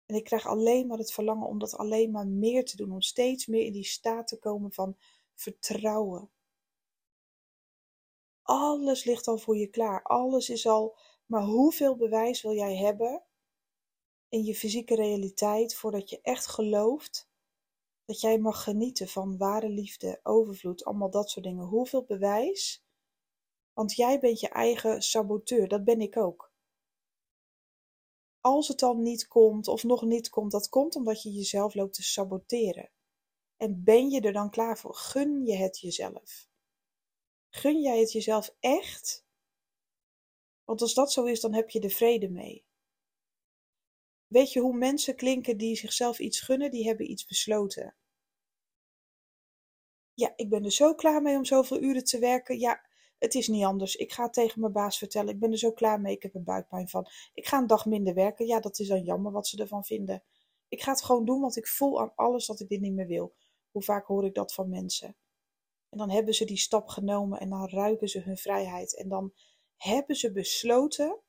En 0.06 0.16
ik 0.16 0.24
krijg 0.24 0.48
alleen 0.48 0.88
maar 0.88 0.98
het 0.98 1.12
verlangen 1.12 1.48
om 1.48 1.60
dat 1.60 1.78
alleen 1.78 2.12
maar 2.12 2.28
meer 2.28 2.66
te 2.66 2.76
doen. 2.76 2.92
Om 2.92 3.02
steeds 3.02 3.46
meer 3.46 3.66
in 3.66 3.74
die 3.74 3.86
staat 3.86 4.28
te 4.28 4.40
komen 4.40 4.72
van 4.72 4.98
vertrouwen. 5.34 6.30
Alles 8.42 9.04
ligt 9.04 9.28
al 9.28 9.38
voor 9.38 9.58
je 9.58 9.68
klaar. 9.68 10.04
Alles 10.04 10.50
is 10.50 10.68
al 10.68 10.98
maar 11.26 11.44
hoeveel 11.44 11.96
bewijs 11.96 12.42
wil 12.42 12.54
jij 12.54 12.76
hebben 12.76 13.24
in 14.30 14.44
je 14.44 14.56
fysieke 14.56 14.96
realiteit 14.96 15.76
voordat 15.76 16.10
je 16.10 16.22
echt 16.22 16.48
gelooft 16.48 17.30
dat 18.06 18.22
jij 18.22 18.40
mag 18.40 18.64
genieten 18.64 19.08
van 19.08 19.38
ware 19.38 19.70
liefde, 19.70 20.20
overvloed, 20.24 20.84
allemaal 20.86 21.10
dat 21.10 21.30
soort 21.30 21.46
dingen? 21.46 21.66
Hoeveel 21.66 22.04
bewijs? 22.04 22.84
Want 23.82 23.96
jij 23.96 24.20
bent 24.20 24.40
je 24.40 24.50
eigen 24.50 25.02
saboteur, 25.02 25.68
dat 25.68 25.84
ben 25.84 26.02
ik 26.02 26.18
ook. 26.18 26.54
Als 28.40 28.68
het 28.68 28.80
dan 28.80 29.02
niet 29.02 29.28
komt 29.28 29.68
of 29.68 29.84
nog 29.84 30.02
niet 30.02 30.30
komt, 30.30 30.52
dat 30.52 30.70
komt 30.70 30.96
omdat 30.96 31.24
je 31.24 31.32
jezelf 31.32 31.74
loopt 31.74 31.94
te 31.94 32.04
saboteren. 32.04 32.92
En 33.58 33.84
ben 33.84 34.10
je 34.10 34.22
er 34.22 34.34
dan 34.34 34.50
klaar 34.50 34.78
voor? 34.78 34.96
Gun 34.96 35.46
je 35.46 35.56
het 35.56 35.80
jezelf? 35.80 36.50
Gun 37.50 37.82
jij 37.82 38.00
het 38.00 38.12
jezelf 38.12 38.56
echt 38.60 39.26
want 40.66 40.82
als 40.82 40.94
dat 40.94 41.12
zo 41.12 41.24
is, 41.24 41.42
dan 41.42 41.54
heb 41.54 41.70
je 41.70 41.80
de 41.80 41.90
vrede 41.90 42.30
mee. 42.30 42.66
Weet 44.28 44.54
je 44.54 44.60
hoe 44.60 44.78
mensen 44.78 45.16
klinken 45.16 45.58
die 45.58 45.76
zichzelf 45.76 46.20
iets 46.20 46.40
gunnen, 46.40 46.72
die 46.72 46.88
hebben 46.88 47.12
iets 47.12 47.26
besloten. 47.26 47.96
Ja, 50.14 50.34
ik 50.36 50.50
ben 50.50 50.64
er 50.64 50.72
zo 50.72 50.96
klaar 50.96 51.22
mee 51.22 51.38
om 51.38 51.46
zoveel 51.46 51.82
uren 51.82 52.04
te 52.04 52.20
werken. 52.20 52.60
Ja, 52.60 52.90
het 53.22 53.36
is 53.36 53.48
niet 53.48 53.64
anders. 53.64 53.96
Ik 53.96 54.12
ga 54.12 54.30
tegen 54.30 54.60
mijn 54.62 54.74
baas 54.74 54.98
vertellen, 54.98 55.34
ik 55.34 55.40
ben 55.40 55.52
er 55.52 55.58
zo 55.58 55.72
klaar 55.72 56.02
mee, 56.02 56.16
ik 56.16 56.24
heb 56.24 56.36
er 56.36 56.44
buikpijn 56.44 56.90
van. 56.90 57.08
Ik 57.34 57.48
ga 57.48 57.58
een 57.58 57.68
dag 57.68 57.86
minder 57.86 58.14
werken. 58.14 58.46
Ja, 58.46 58.60
dat 58.60 58.80
is 58.80 58.88
dan 58.88 59.04
jammer 59.04 59.32
wat 59.32 59.48
ze 59.48 59.58
ervan 59.58 59.84
vinden. 59.84 60.24
Ik 60.68 60.82
ga 60.82 60.92
het 60.92 61.04
gewoon 61.04 61.26
doen, 61.26 61.42
want 61.42 61.56
ik 61.56 61.68
voel 61.68 62.02
aan 62.02 62.16
alles 62.16 62.46
dat 62.46 62.60
ik 62.60 62.70
dit 62.70 62.82
niet 62.82 62.94
meer 62.94 63.08
wil. 63.08 63.36
Hoe 63.72 63.84
vaak 63.84 64.06
hoor 64.06 64.26
ik 64.26 64.34
dat 64.34 64.54
van 64.54 64.70
mensen? 64.70 65.16
En 65.90 65.98
dan 65.98 66.10
hebben 66.10 66.34
ze 66.34 66.46
die 66.46 66.58
stap 66.58 66.88
genomen 66.88 67.40
en 67.40 67.50
dan 67.50 67.70
ruiken 67.70 68.08
ze 68.08 68.20
hun 68.20 68.38
vrijheid. 68.38 68.98
En 68.98 69.10
dan 69.10 69.34
hebben 69.78 70.16
ze 70.16 70.32
besloten 70.32 71.20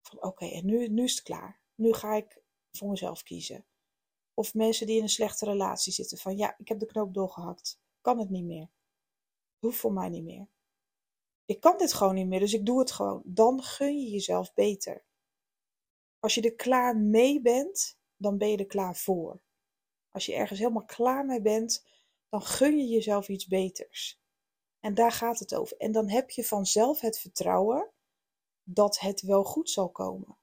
van 0.00 0.22
oké, 0.22 0.46
en 0.46 0.66
nu, 0.66 0.88
nu 0.88 1.02
is 1.04 1.14
het 1.14 1.22
klaar. 1.22 1.60
Nu 1.74 1.92
ga 1.92 2.14
ik 2.14 2.42
voor 2.72 2.88
mezelf 2.88 3.22
kiezen. 3.22 3.66
Of 4.34 4.54
mensen 4.54 4.86
die 4.86 4.96
in 4.96 5.02
een 5.02 5.08
slechte 5.08 5.44
relatie 5.44 5.92
zitten 5.92 6.18
van 6.18 6.36
ja, 6.36 6.54
ik 6.58 6.68
heb 6.68 6.78
de 6.78 6.86
knoop 6.86 7.14
doorgehakt. 7.14 7.80
Kan 8.00 8.18
het 8.18 8.30
niet 8.30 8.44
meer. 8.44 8.70
Hoeft 9.58 9.78
voor 9.78 9.92
mij 9.92 10.08
niet 10.08 10.24
meer. 10.24 10.48
Ik 11.50 11.60
kan 11.60 11.78
dit 11.78 11.92
gewoon 11.92 12.14
niet 12.14 12.26
meer, 12.26 12.40
dus 12.40 12.54
ik 12.54 12.66
doe 12.66 12.78
het 12.78 12.92
gewoon. 12.92 13.22
Dan 13.24 13.62
gun 13.62 13.98
je 13.98 14.10
jezelf 14.10 14.54
beter. 14.54 15.04
Als 16.18 16.34
je 16.34 16.40
er 16.40 16.54
klaar 16.54 16.96
mee 16.96 17.40
bent, 17.40 17.98
dan 18.16 18.38
ben 18.38 18.48
je 18.48 18.56
er 18.56 18.66
klaar 18.66 18.96
voor. 18.96 19.40
Als 20.10 20.26
je 20.26 20.34
ergens 20.34 20.58
helemaal 20.58 20.84
klaar 20.84 21.26
mee 21.26 21.40
bent, 21.40 21.86
dan 22.28 22.42
gun 22.42 22.78
je 22.78 22.86
jezelf 22.86 23.28
iets 23.28 23.46
beters. 23.46 24.20
En 24.80 24.94
daar 24.94 25.12
gaat 25.12 25.38
het 25.38 25.54
over. 25.54 25.76
En 25.76 25.92
dan 25.92 26.08
heb 26.08 26.30
je 26.30 26.44
vanzelf 26.44 27.00
het 27.00 27.18
vertrouwen 27.18 27.90
dat 28.62 28.98
het 28.98 29.20
wel 29.20 29.44
goed 29.44 29.70
zal 29.70 29.90
komen. 29.90 30.38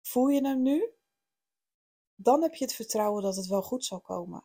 Voel 0.00 0.28
je 0.28 0.46
hem 0.46 0.62
nu? 0.62 0.92
Dan 2.14 2.42
heb 2.42 2.54
je 2.54 2.64
het 2.64 2.74
vertrouwen 2.74 3.22
dat 3.22 3.36
het 3.36 3.46
wel 3.46 3.62
goed 3.62 3.84
zal 3.84 4.00
komen. 4.00 4.44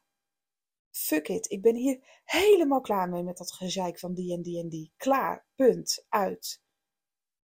Fuck 1.00 1.28
it, 1.28 1.52
ik 1.52 1.62
ben 1.62 1.76
hier 1.76 2.22
helemaal 2.24 2.82
klaar 2.82 3.10
mee 3.10 3.24
met 3.24 3.38
dat 3.38 3.52
gezeik 3.52 4.00
van 4.00 4.14
die 4.14 4.34
en 4.34 4.42
die 4.42 4.60
en 4.60 4.70
die. 4.70 4.94
Klaar, 4.98 5.48
punt, 5.56 6.06
uit. 6.10 6.64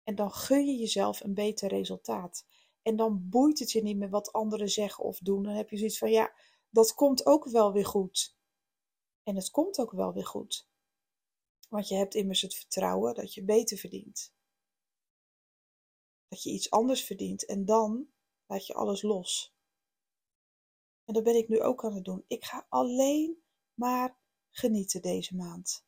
En 0.03 0.15
dan 0.15 0.31
gun 0.31 0.65
je 0.65 0.75
jezelf 0.75 1.21
een 1.21 1.33
beter 1.33 1.69
resultaat. 1.69 2.45
En 2.81 2.95
dan 2.95 3.29
boeit 3.29 3.60
het 3.60 3.71
je 3.71 3.83
niet 3.83 3.97
meer 3.97 4.10
wat 4.10 4.31
anderen 4.31 4.69
zeggen 4.69 5.03
of 5.03 5.19
doen. 5.19 5.43
Dan 5.43 5.53
heb 5.53 5.69
je 5.69 5.77
zoiets 5.77 5.97
van, 5.97 6.12
ja, 6.12 6.33
dat 6.69 6.93
komt 6.93 7.25
ook 7.25 7.49
wel 7.49 7.73
weer 7.73 7.86
goed. 7.86 8.38
En 9.23 9.36
het 9.36 9.51
komt 9.51 9.79
ook 9.79 9.91
wel 9.91 10.13
weer 10.13 10.25
goed. 10.25 10.69
Want 11.69 11.88
je 11.88 11.95
hebt 11.95 12.15
immers 12.15 12.41
het 12.41 12.55
vertrouwen 12.55 13.13
dat 13.13 13.33
je 13.33 13.43
beter 13.43 13.77
verdient. 13.77 14.33
Dat 16.27 16.43
je 16.43 16.49
iets 16.49 16.69
anders 16.69 17.03
verdient 17.03 17.45
en 17.45 17.65
dan 17.65 18.10
laat 18.45 18.67
je 18.67 18.73
alles 18.73 19.01
los. 19.01 19.57
En 21.08 21.13
dat 21.13 21.24
ben 21.24 21.36
ik 21.36 21.48
nu 21.48 21.62
ook 21.62 21.86
aan 21.86 21.93
het 21.93 22.06
doen. 22.06 22.24
Ik 22.28 22.46
ga 22.46 22.65
alleen 22.70 23.43
maar 23.74 24.17
genieten 24.50 25.02
deze 25.02 25.36
maand. 25.36 25.86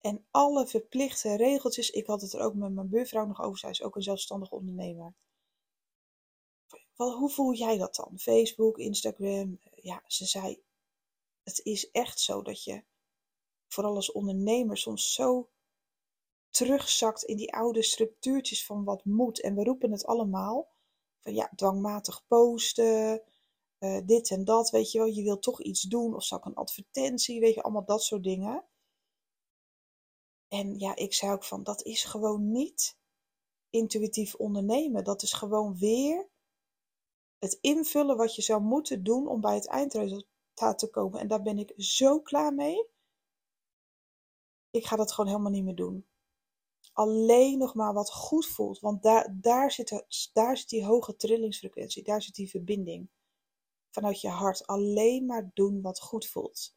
En 0.00 0.26
alle 0.30 0.66
verplichte 0.66 1.36
regeltjes, 1.36 1.90
ik 1.90 2.06
had 2.06 2.20
het 2.20 2.32
er 2.32 2.40
ook 2.40 2.54
met 2.54 2.72
mijn 2.72 2.88
buurvrouw 2.88 3.26
nog 3.26 3.42
over, 3.42 3.58
zij 3.58 3.70
is 3.70 3.82
ook 3.82 3.96
een 3.96 4.02
zelfstandig 4.02 4.50
ondernemer. 4.50 5.14
hoe 6.94 7.30
voel 7.30 7.54
jij 7.54 7.78
dat 7.78 7.94
dan? 7.94 8.18
Facebook, 8.18 8.78
Instagram, 8.78 9.60
ja, 9.74 10.02
ze 10.06 10.26
zei, 10.26 10.62
het 11.42 11.60
is 11.64 11.90
echt 11.90 12.20
zo 12.20 12.42
dat 12.42 12.64
je, 12.64 12.84
vooral 13.68 13.94
als 13.94 14.12
ondernemer, 14.12 14.76
soms 14.78 15.14
zo 15.14 15.50
terugzakt 16.50 17.22
in 17.22 17.36
die 17.36 17.54
oude 17.54 17.82
structuurtjes 17.82 18.66
van 18.66 18.84
wat 18.84 19.04
moet. 19.04 19.40
En 19.40 19.54
we 19.54 19.64
roepen 19.64 19.92
het 19.92 20.06
allemaal, 20.06 20.71
van 21.22 21.34
ja, 21.34 21.50
dwangmatig 21.56 22.26
posten, 22.26 23.22
uh, 23.78 24.00
dit 24.06 24.30
en 24.30 24.44
dat, 24.44 24.70
weet 24.70 24.92
je 24.92 24.98
wel. 24.98 25.06
Je 25.06 25.22
wilt 25.22 25.42
toch 25.42 25.62
iets 25.62 25.82
doen 25.82 26.14
of 26.14 26.30
ik 26.30 26.44
een 26.44 26.54
advertentie, 26.54 27.40
weet 27.40 27.54
je, 27.54 27.62
allemaal 27.62 27.84
dat 27.84 28.02
soort 28.02 28.22
dingen. 28.22 28.64
En 30.48 30.78
ja, 30.78 30.96
ik 30.96 31.14
zei 31.14 31.32
ook 31.32 31.44
van, 31.44 31.62
dat 31.62 31.82
is 31.82 32.04
gewoon 32.04 32.52
niet 32.52 32.98
intuïtief 33.70 34.34
ondernemen. 34.34 35.04
Dat 35.04 35.22
is 35.22 35.32
gewoon 35.32 35.78
weer 35.78 36.30
het 37.38 37.58
invullen 37.60 38.16
wat 38.16 38.34
je 38.34 38.42
zou 38.42 38.62
moeten 38.62 39.02
doen 39.02 39.28
om 39.28 39.40
bij 39.40 39.54
het 39.54 39.66
eindresultaat 39.66 40.78
te 40.78 40.90
komen. 40.90 41.20
En 41.20 41.28
daar 41.28 41.42
ben 41.42 41.58
ik 41.58 41.72
zo 41.76 42.20
klaar 42.20 42.54
mee. 42.54 42.86
Ik 44.70 44.86
ga 44.86 44.96
dat 44.96 45.12
gewoon 45.12 45.30
helemaal 45.30 45.52
niet 45.52 45.64
meer 45.64 45.74
doen. 45.74 46.06
Alleen 46.92 47.58
nog 47.58 47.74
maar 47.74 47.92
wat 47.92 48.12
goed 48.12 48.46
voelt. 48.46 48.80
Want 48.80 49.02
daar, 49.02 49.36
daar, 49.40 49.72
zit, 49.72 50.04
daar 50.32 50.56
zit 50.56 50.68
die 50.68 50.84
hoge 50.84 51.16
trillingsfrequentie. 51.16 52.02
Daar 52.02 52.22
zit 52.22 52.34
die 52.34 52.50
verbinding. 52.50 53.10
Vanuit 53.90 54.20
je 54.20 54.28
hart. 54.28 54.66
Alleen 54.66 55.26
maar 55.26 55.50
doen 55.54 55.80
wat 55.80 56.00
goed 56.00 56.26
voelt. 56.26 56.76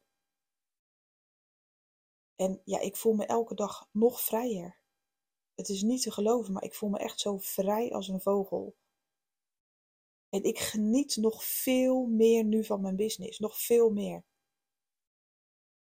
En 2.36 2.60
ja, 2.64 2.80
ik 2.80 2.96
voel 2.96 3.14
me 3.14 3.26
elke 3.26 3.54
dag 3.54 3.88
nog 3.92 4.20
vrijer. 4.20 4.78
Het 5.54 5.68
is 5.68 5.82
niet 5.82 6.02
te 6.02 6.10
geloven, 6.10 6.52
maar 6.52 6.62
ik 6.64 6.74
voel 6.74 6.90
me 6.90 6.98
echt 6.98 7.20
zo 7.20 7.38
vrij 7.38 7.92
als 7.92 8.08
een 8.08 8.20
vogel. 8.20 8.76
En 10.28 10.42
ik 10.42 10.58
geniet 10.58 11.16
nog 11.16 11.44
veel 11.44 12.06
meer 12.06 12.44
nu 12.44 12.64
van 12.64 12.80
mijn 12.80 12.96
business. 12.96 13.38
Nog 13.38 13.60
veel 13.60 13.90
meer. 13.90 14.24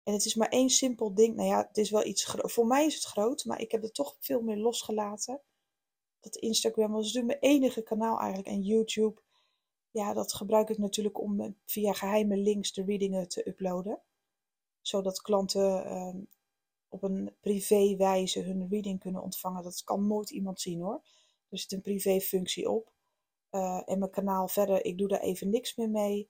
En 0.09 0.15
het 0.15 0.25
is 0.25 0.35
maar 0.35 0.47
één 0.47 0.69
simpel 0.69 1.13
ding. 1.13 1.35
Nou 1.35 1.47
ja, 1.47 1.65
het 1.67 1.77
is 1.77 1.89
wel 1.89 2.05
iets 2.05 2.25
groot. 2.25 2.51
Voor 2.51 2.67
mij 2.67 2.85
is 2.85 2.95
het 2.95 3.03
groot, 3.03 3.45
maar 3.45 3.61
ik 3.61 3.71
heb 3.71 3.81
het 3.81 3.93
toch 3.93 4.15
veel 4.19 4.41
meer 4.41 4.57
losgelaten. 4.57 5.41
Dat 6.19 6.35
Instagram 6.35 6.91
was 6.91 7.11
dus 7.11 7.23
mijn 7.23 7.39
enige 7.39 7.81
kanaal 7.81 8.19
eigenlijk. 8.19 8.47
En 8.47 8.61
YouTube, 8.61 9.21
ja, 9.91 10.13
dat 10.13 10.33
gebruik 10.33 10.69
ik 10.69 10.77
natuurlijk 10.77 11.19
om 11.21 11.55
via 11.65 11.93
geheime 11.93 12.37
links 12.37 12.73
de 12.73 12.83
readingen 12.83 13.27
te 13.27 13.47
uploaden. 13.47 14.01
Zodat 14.81 15.21
klanten 15.21 15.85
ehm, 15.85 16.17
op 16.87 17.03
een 17.03 17.35
privé 17.39 17.95
wijze 17.95 18.41
hun 18.41 18.67
reading 18.69 18.99
kunnen 18.99 19.21
ontvangen. 19.21 19.63
Dat 19.63 19.83
kan 19.83 20.07
nooit 20.07 20.29
iemand 20.29 20.61
zien 20.61 20.81
hoor. 20.81 21.01
Er 21.49 21.57
zit 21.57 21.71
een 21.71 21.81
privé 21.81 22.19
functie 22.19 22.69
op. 22.69 22.91
Uh, 23.51 23.81
en 23.85 23.99
mijn 23.99 24.11
kanaal 24.11 24.47
verder, 24.47 24.85
ik 24.85 24.97
doe 24.97 25.07
daar 25.07 25.21
even 25.21 25.49
niks 25.49 25.75
meer 25.75 25.89
mee. 25.89 26.29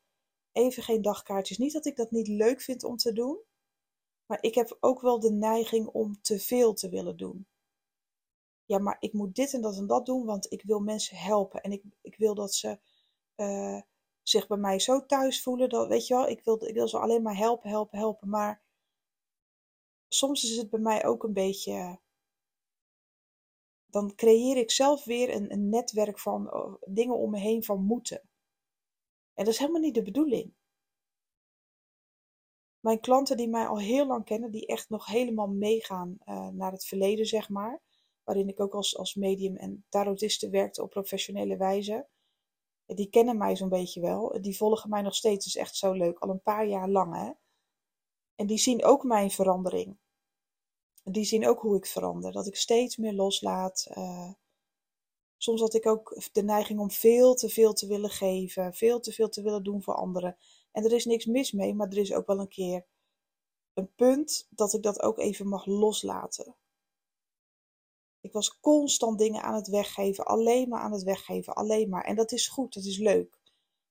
Even 0.51 0.83
geen 0.83 1.01
dagkaartjes. 1.01 1.57
Niet 1.57 1.73
dat 1.73 1.85
ik 1.85 1.95
dat 1.95 2.11
niet 2.11 2.27
leuk 2.27 2.61
vind 2.61 2.83
om 2.83 2.97
te 2.97 3.13
doen. 3.13 3.47
Maar 4.29 4.43
ik 4.43 4.55
heb 4.55 4.77
ook 4.79 5.01
wel 5.01 5.19
de 5.19 5.31
neiging 5.31 5.87
om 5.87 6.21
te 6.21 6.39
veel 6.39 6.73
te 6.73 6.89
willen 6.89 7.17
doen. 7.17 7.47
Ja, 8.65 8.79
maar 8.79 8.97
ik 8.99 9.13
moet 9.13 9.35
dit 9.35 9.53
en 9.53 9.61
dat 9.61 9.77
en 9.77 9.87
dat 9.87 10.05
doen, 10.05 10.25
want 10.25 10.51
ik 10.51 10.63
wil 10.63 10.79
mensen 10.79 11.17
helpen. 11.17 11.61
En 11.61 11.71
ik, 11.71 11.83
ik 12.01 12.17
wil 12.17 12.35
dat 12.35 12.53
ze 12.53 12.79
uh, 13.35 13.81
zich 14.23 14.47
bij 14.47 14.57
mij 14.57 14.79
zo 14.79 15.05
thuis 15.05 15.43
voelen. 15.43 15.69
Dat, 15.69 15.87
weet 15.87 16.07
je 16.07 16.13
wel, 16.13 16.27
ik 16.27 16.43
wil, 16.43 16.65
ik 16.65 16.73
wil 16.73 16.87
ze 16.87 16.99
alleen 16.99 17.21
maar 17.21 17.37
helpen, 17.37 17.69
helpen, 17.69 17.97
helpen. 17.97 18.29
Maar 18.29 18.63
soms 20.07 20.43
is 20.43 20.57
het 20.57 20.69
bij 20.69 20.79
mij 20.79 21.05
ook 21.05 21.23
een 21.23 21.33
beetje. 21.33 21.99
Dan 23.85 24.15
creëer 24.15 24.57
ik 24.57 24.71
zelf 24.71 25.03
weer 25.03 25.35
een, 25.35 25.51
een 25.51 25.69
netwerk 25.69 26.19
van 26.19 26.53
oh, 26.53 26.81
dingen 26.85 27.15
om 27.15 27.31
me 27.31 27.39
heen 27.39 27.63
van 27.63 27.83
moeten. 27.83 28.21
En 29.33 29.45
dat 29.45 29.53
is 29.53 29.59
helemaal 29.59 29.81
niet 29.81 29.95
de 29.95 30.03
bedoeling. 30.03 30.53
Mijn 32.79 32.99
klanten 32.99 33.37
die 33.37 33.49
mij 33.49 33.67
al 33.67 33.79
heel 33.79 34.07
lang 34.07 34.25
kennen, 34.25 34.51
die 34.51 34.65
echt 34.65 34.89
nog 34.89 35.05
helemaal 35.05 35.47
meegaan 35.47 36.17
uh, 36.25 36.47
naar 36.47 36.71
het 36.71 36.85
verleden, 36.85 37.25
zeg 37.25 37.49
maar. 37.49 37.81
Waarin 38.23 38.47
ik 38.47 38.59
ook 38.59 38.73
als, 38.73 38.97
als 38.97 39.15
medium 39.15 39.55
en 39.55 39.85
tarotiste 39.89 40.49
werkte 40.49 40.83
op 40.83 40.89
professionele 40.89 41.57
wijze. 41.57 42.07
Die 42.85 43.09
kennen 43.09 43.37
mij 43.37 43.55
zo'n 43.55 43.69
beetje 43.69 44.01
wel. 44.01 44.41
Die 44.41 44.57
volgen 44.57 44.89
mij 44.89 45.01
nog 45.01 45.15
steeds. 45.15 45.45
is 45.45 45.55
echt 45.55 45.75
zo 45.75 45.91
leuk. 45.91 46.19
Al 46.19 46.29
een 46.29 46.41
paar 46.41 46.67
jaar 46.67 46.89
lang, 46.89 47.15
hè. 47.15 47.31
En 48.35 48.47
die 48.47 48.57
zien 48.57 48.83
ook 48.83 49.03
mijn 49.03 49.31
verandering. 49.31 49.97
Die 51.03 51.23
zien 51.23 51.47
ook 51.47 51.59
hoe 51.59 51.75
ik 51.75 51.85
verander. 51.85 52.31
Dat 52.31 52.47
ik 52.47 52.55
steeds 52.55 52.97
meer 52.97 53.13
loslaat. 53.13 53.87
Uh, 53.97 54.31
soms 55.37 55.61
had 55.61 55.73
ik 55.73 55.85
ook 55.87 56.21
de 56.31 56.43
neiging 56.43 56.79
om 56.79 56.91
veel 56.91 57.35
te 57.35 57.49
veel 57.49 57.73
te 57.73 57.87
willen 57.87 58.09
geven. 58.09 58.73
Veel 58.73 58.99
te 58.99 59.11
veel 59.11 59.29
te 59.29 59.41
willen 59.41 59.63
doen 59.63 59.83
voor 59.83 59.95
anderen. 59.95 60.37
En 60.71 60.83
er 60.83 60.91
is 60.91 61.05
niks 61.05 61.25
mis 61.25 61.51
mee, 61.51 61.75
maar 61.75 61.87
er 61.87 61.97
is 61.97 62.13
ook 62.13 62.27
wel 62.27 62.39
een 62.39 62.47
keer 62.47 62.85
een 63.73 63.95
punt 63.95 64.47
dat 64.49 64.73
ik 64.73 64.83
dat 64.83 65.01
ook 65.01 65.17
even 65.17 65.47
mag 65.47 65.65
loslaten. 65.65 66.55
Ik 68.21 68.31
was 68.31 68.59
constant 68.59 69.19
dingen 69.19 69.41
aan 69.41 69.55
het 69.55 69.67
weggeven, 69.67 70.25
alleen 70.25 70.69
maar 70.69 70.81
aan 70.81 70.91
het 70.91 71.03
weggeven, 71.03 71.55
alleen 71.55 71.89
maar. 71.89 72.03
En 72.03 72.15
dat 72.15 72.31
is 72.31 72.47
goed, 72.47 72.73
dat 72.73 72.83
is 72.83 72.97
leuk. 72.97 73.39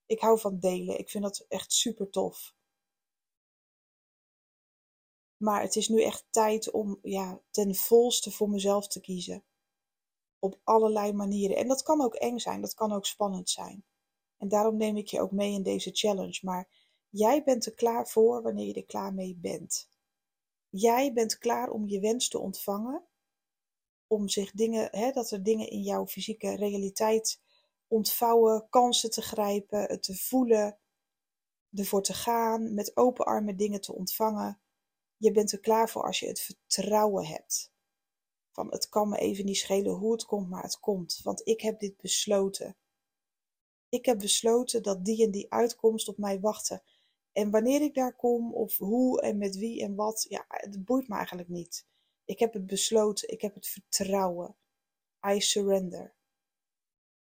Ik 0.07 0.21
hou 0.21 0.39
van 0.39 0.59
delen, 0.59 0.99
ik 0.99 1.11
vind 1.11 1.25
dat 1.25 1.45
echt 1.49 1.73
super 1.73 2.11
tof. 2.11 2.57
Maar 5.37 5.63
het 5.63 5.77
is 5.77 5.89
nu 5.89 6.03
echt 6.03 6.27
tijd 6.31 6.71
om 6.71 6.99
ja, 7.03 7.41
ten 7.51 7.75
volste 7.75 8.31
voor 8.31 8.51
mezelf 8.51 8.89
te 8.89 9.01
kiezen. 9.01 9.45
Op 10.39 10.61
allerlei 10.65 11.13
manieren. 11.13 11.57
En 11.57 11.69
dat 11.69 11.83
kan 11.83 12.01
ook 12.01 12.15
eng 12.15 12.39
zijn, 12.39 12.61
dat 12.61 12.75
kan 12.75 12.93
ook 12.93 13.07
spannend 13.07 13.51
zijn. 13.51 13.85
En 14.39 14.49
daarom 14.49 14.77
neem 14.77 14.97
ik 14.97 15.07
je 15.07 15.21
ook 15.21 15.33
mee 15.33 15.53
in 15.53 15.63
deze 15.63 15.91
challenge. 15.93 16.39
Maar 16.43 16.69
jij 17.09 17.43
bent 17.45 17.67
er 17.67 17.75
klaar 17.75 18.09
voor 18.09 18.43
wanneer 18.43 18.67
je 18.67 18.75
er 18.75 18.87
klaar 18.87 19.15
mee 19.15 19.37
bent. 19.41 19.89
Jij 20.69 21.13
bent 21.13 21.39
klaar 21.39 21.71
om 21.71 21.89
je 21.89 22.01
wens 22.01 22.29
te 22.29 22.39
ontvangen. 22.39 23.05
Om 24.07 24.29
zich 24.29 24.53
dingen, 24.53 24.89
hè, 24.91 25.11
dat 25.13 25.31
er 25.31 25.43
dingen 25.43 25.71
in 25.71 25.83
jouw 25.83 26.07
fysieke 26.07 26.57
realiteit 26.57 27.41
ontvouwen, 27.87 28.67
kansen 28.69 29.11
te 29.11 29.23
grijpen, 29.23 29.81
het 29.81 30.03
te 30.03 30.17
voelen, 30.17 30.79
ervoor 31.73 32.03
te 32.03 32.15
gaan, 32.15 32.75
met 32.75 32.97
open 32.97 33.25
armen 33.25 33.57
dingen 33.57 33.81
te 33.81 33.95
ontvangen. 33.95 34.61
Je 35.17 35.33
bent 35.33 35.53
er 35.53 35.61
klaar 35.61 35.91
voor 35.91 36.03
als 36.03 36.21
je 36.21 36.27
het 36.27 36.41
vertrouwen 36.41 37.27
hebt. 37.27 37.73
Van 38.51 38.71
het 38.71 38.89
kan 38.89 39.09
me 39.09 39.19
even 39.19 39.45
niet 39.45 39.57
schelen 39.57 39.93
hoe 39.93 40.13
het 40.13 40.25
komt, 40.25 40.49
maar 40.49 40.63
het 40.63 40.81
komt. 40.81 41.21
Want 41.23 41.47
ik 41.47 41.61
heb 41.61 41.81
dit 41.81 41.97
besloten. 41.97 42.77
Ik 43.89 44.05
heb 44.05 44.19
besloten 44.19 44.83
dat 44.83 45.05
die 45.05 45.25
en 45.25 45.31
die 45.31 45.53
uitkomst 45.53 46.09
op 46.09 46.19
mij 46.19 46.41
wachten. 46.41 46.83
En 47.33 47.51
wanneer 47.51 47.83
ik 47.83 47.95
daar 47.95 48.17
kom, 48.17 48.55
of 48.55 48.77
hoe 48.77 49.21
en 49.21 49.39
met 49.39 49.57
wie 49.57 49.83
en 49.83 49.95
wat, 49.95 50.27
ja, 50.29 50.45
het 50.49 50.85
boeit 50.85 51.09
me 51.09 51.17
eigenlijk 51.17 51.49
niet. 51.49 51.87
Ik 52.25 52.39
heb 52.39 52.53
het 52.53 52.67
besloten, 52.67 53.29
ik 53.29 53.41
heb 53.41 53.55
het 53.55 53.67
vertrouwen. 53.69 54.57
I 55.27 55.41
surrender. 55.41 56.15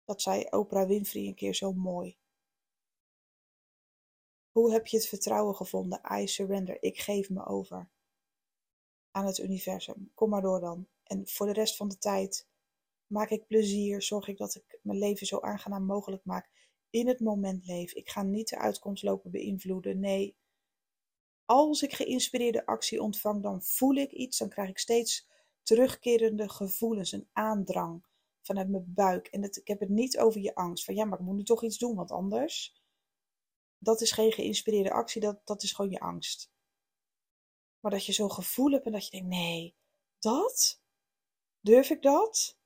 Dat 0.04 0.22
zei 0.22 0.46
Oprah 0.50 0.88
Winfrey 0.88 1.26
een 1.26 1.34
keer 1.34 1.54
zo 1.54 1.72
mooi. 1.72 2.18
Hoe 4.50 4.72
heb 4.72 4.86
je 4.86 4.96
het 4.96 5.06
vertrouwen 5.06 5.54
gevonden? 5.54 6.00
I 6.12 6.26
surrender. 6.26 6.82
Ik 6.82 6.98
geef 6.98 7.30
me 7.30 7.46
over 7.46 7.90
aan 9.10 9.26
het 9.26 9.38
universum. 9.38 10.10
Kom 10.14 10.30
maar 10.30 10.42
door 10.42 10.60
dan. 10.60 10.88
En 11.02 11.28
voor 11.28 11.46
de 11.46 11.52
rest 11.52 11.76
van 11.76 11.88
de 11.88 11.98
tijd 11.98 12.46
maak 13.06 13.30
ik 13.30 13.46
plezier. 13.46 14.02
Zorg 14.02 14.28
ik 14.28 14.36
dat 14.36 14.54
ik 14.54 14.78
mijn 14.82 14.98
leven 14.98 15.26
zo 15.26 15.40
aangenaam 15.40 15.84
mogelijk 15.84 16.24
maak. 16.24 16.50
In 16.90 17.08
het 17.08 17.20
moment 17.20 17.66
leef. 17.66 17.92
Ik 17.92 18.10
ga 18.10 18.22
niet 18.22 18.48
de 18.48 18.58
uitkomst 18.58 19.02
lopen 19.02 19.30
beïnvloeden. 19.30 20.00
Nee. 20.00 20.36
Als 21.44 21.82
ik 21.82 21.92
geïnspireerde 21.92 22.66
actie 22.66 23.02
ontvang, 23.02 23.42
dan 23.42 23.62
voel 23.62 23.94
ik 23.94 24.12
iets. 24.12 24.38
Dan 24.38 24.48
krijg 24.48 24.68
ik 24.68 24.78
steeds 24.78 25.28
terugkerende 25.62 26.48
gevoelens. 26.48 27.12
Een 27.12 27.28
aandrang 27.32 28.06
vanuit 28.42 28.68
mijn 28.68 28.92
buik. 28.94 29.26
En 29.26 29.42
ik 29.42 29.68
heb 29.68 29.80
het 29.80 29.88
niet 29.88 30.18
over 30.18 30.40
je 30.40 30.54
angst. 30.54 30.84
Van 30.84 30.94
ja, 30.94 31.04
maar 31.04 31.18
ik 31.18 31.24
moet 31.24 31.36
nu 31.36 31.44
toch 31.44 31.64
iets 31.64 31.78
doen, 31.78 31.94
want 31.94 32.10
anders. 32.10 32.82
Dat 33.78 34.00
is 34.00 34.12
geen 34.12 34.32
geïnspireerde 34.32 34.92
actie, 34.92 35.20
dat, 35.20 35.40
dat 35.44 35.62
is 35.62 35.72
gewoon 35.72 35.90
je 35.90 36.00
angst. 36.00 36.50
Maar 37.80 37.90
dat 37.90 38.06
je 38.06 38.12
zo'n 38.12 38.32
gevoel 38.32 38.70
hebt 38.70 38.86
en 38.86 38.92
dat 38.92 39.04
je 39.04 39.10
denkt: 39.10 39.26
nee, 39.26 39.76
dat? 40.18 40.82
Durf 41.60 41.90
ik 41.90 42.02
dat? 42.02 42.58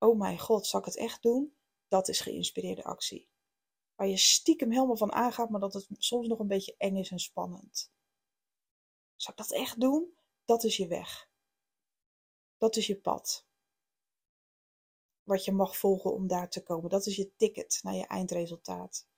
Oh 0.00 0.18
mijn 0.18 0.38
god, 0.38 0.66
zal 0.66 0.80
ik 0.80 0.86
het 0.86 0.96
echt 0.96 1.22
doen? 1.22 1.56
Dat 1.88 2.08
is 2.08 2.20
geïnspireerde 2.20 2.84
actie. 2.84 3.28
Waar 3.94 4.08
je 4.08 4.16
stiekem 4.16 4.70
helemaal 4.70 4.96
van 4.96 5.12
aangaat, 5.12 5.50
maar 5.50 5.60
dat 5.60 5.72
het 5.72 5.86
soms 5.98 6.28
nog 6.28 6.38
een 6.38 6.46
beetje 6.46 6.74
eng 6.78 6.96
is 6.96 7.10
en 7.10 7.18
spannend. 7.18 7.92
Zal 9.16 9.32
ik 9.32 9.38
dat 9.38 9.52
echt 9.52 9.80
doen? 9.80 10.14
Dat 10.44 10.64
is 10.64 10.76
je 10.76 10.86
weg. 10.86 11.30
Dat 12.58 12.76
is 12.76 12.86
je 12.86 13.00
pad 13.00 13.48
wat 15.30 15.44
je 15.44 15.52
mag 15.52 15.76
volgen 15.76 16.12
om 16.12 16.26
daar 16.26 16.50
te 16.50 16.62
komen. 16.62 16.90
Dat 16.90 17.06
is 17.06 17.16
je 17.16 17.36
ticket 17.36 17.78
naar 17.82 17.94
je 17.94 18.06
eindresultaat. 18.06 19.08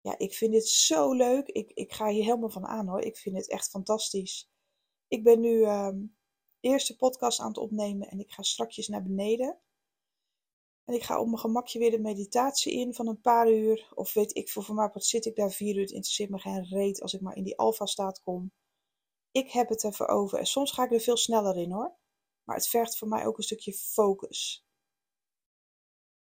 Ja, 0.00 0.18
ik 0.18 0.34
vind 0.34 0.52
dit 0.52 0.68
zo 0.68 1.12
leuk. 1.12 1.46
Ik, 1.46 1.70
ik 1.72 1.92
ga 1.92 2.08
hier 2.08 2.24
helemaal 2.24 2.50
van 2.50 2.66
aan 2.66 2.88
hoor. 2.88 3.00
Ik 3.00 3.16
vind 3.16 3.36
het 3.36 3.48
echt 3.48 3.68
fantastisch. 3.68 4.50
Ik 5.08 5.22
ben 5.22 5.40
nu 5.40 5.66
um, 5.66 6.16
eerste 6.60 6.96
podcast 6.96 7.40
aan 7.40 7.48
het 7.48 7.58
opnemen 7.58 8.08
en 8.08 8.20
ik 8.20 8.32
ga 8.32 8.42
strakjes 8.42 8.88
naar 8.88 9.02
beneden. 9.02 9.58
En 10.84 10.94
ik 10.94 11.02
ga 11.02 11.20
op 11.20 11.26
mijn 11.26 11.38
gemakje 11.38 11.78
weer 11.78 11.90
de 11.90 12.00
meditatie 12.00 12.72
in 12.72 12.94
van 12.94 13.06
een 13.06 13.20
paar 13.20 13.52
uur. 13.52 13.92
Of 13.94 14.12
weet 14.12 14.36
ik 14.36 14.50
voor 14.50 14.74
mij 14.74 14.90
wat 14.92 15.04
zit 15.04 15.24
ik 15.24 15.36
daar 15.36 15.50
vier 15.50 15.74
uur. 15.74 15.80
Het 15.80 15.90
interesseert 15.90 16.30
me 16.30 16.38
geen 16.38 16.64
reet 16.64 17.02
als 17.02 17.14
ik 17.14 17.20
maar 17.20 17.36
in 17.36 17.44
die 17.44 17.58
alfa 17.58 17.86
staat 17.86 18.22
kom. 18.22 18.52
Ik 19.30 19.50
heb 19.50 19.68
het 19.68 19.84
even 19.84 20.08
over. 20.08 20.38
En 20.38 20.46
soms 20.46 20.72
ga 20.72 20.84
ik 20.84 20.92
er 20.92 21.00
veel 21.00 21.16
sneller 21.16 21.56
in 21.56 21.70
hoor. 21.70 21.96
Maar 22.44 22.56
het 22.56 22.68
vergt 22.68 22.98
voor 22.98 23.08
mij 23.08 23.26
ook 23.26 23.36
een 23.36 23.42
stukje 23.42 23.72
focus. 23.72 24.64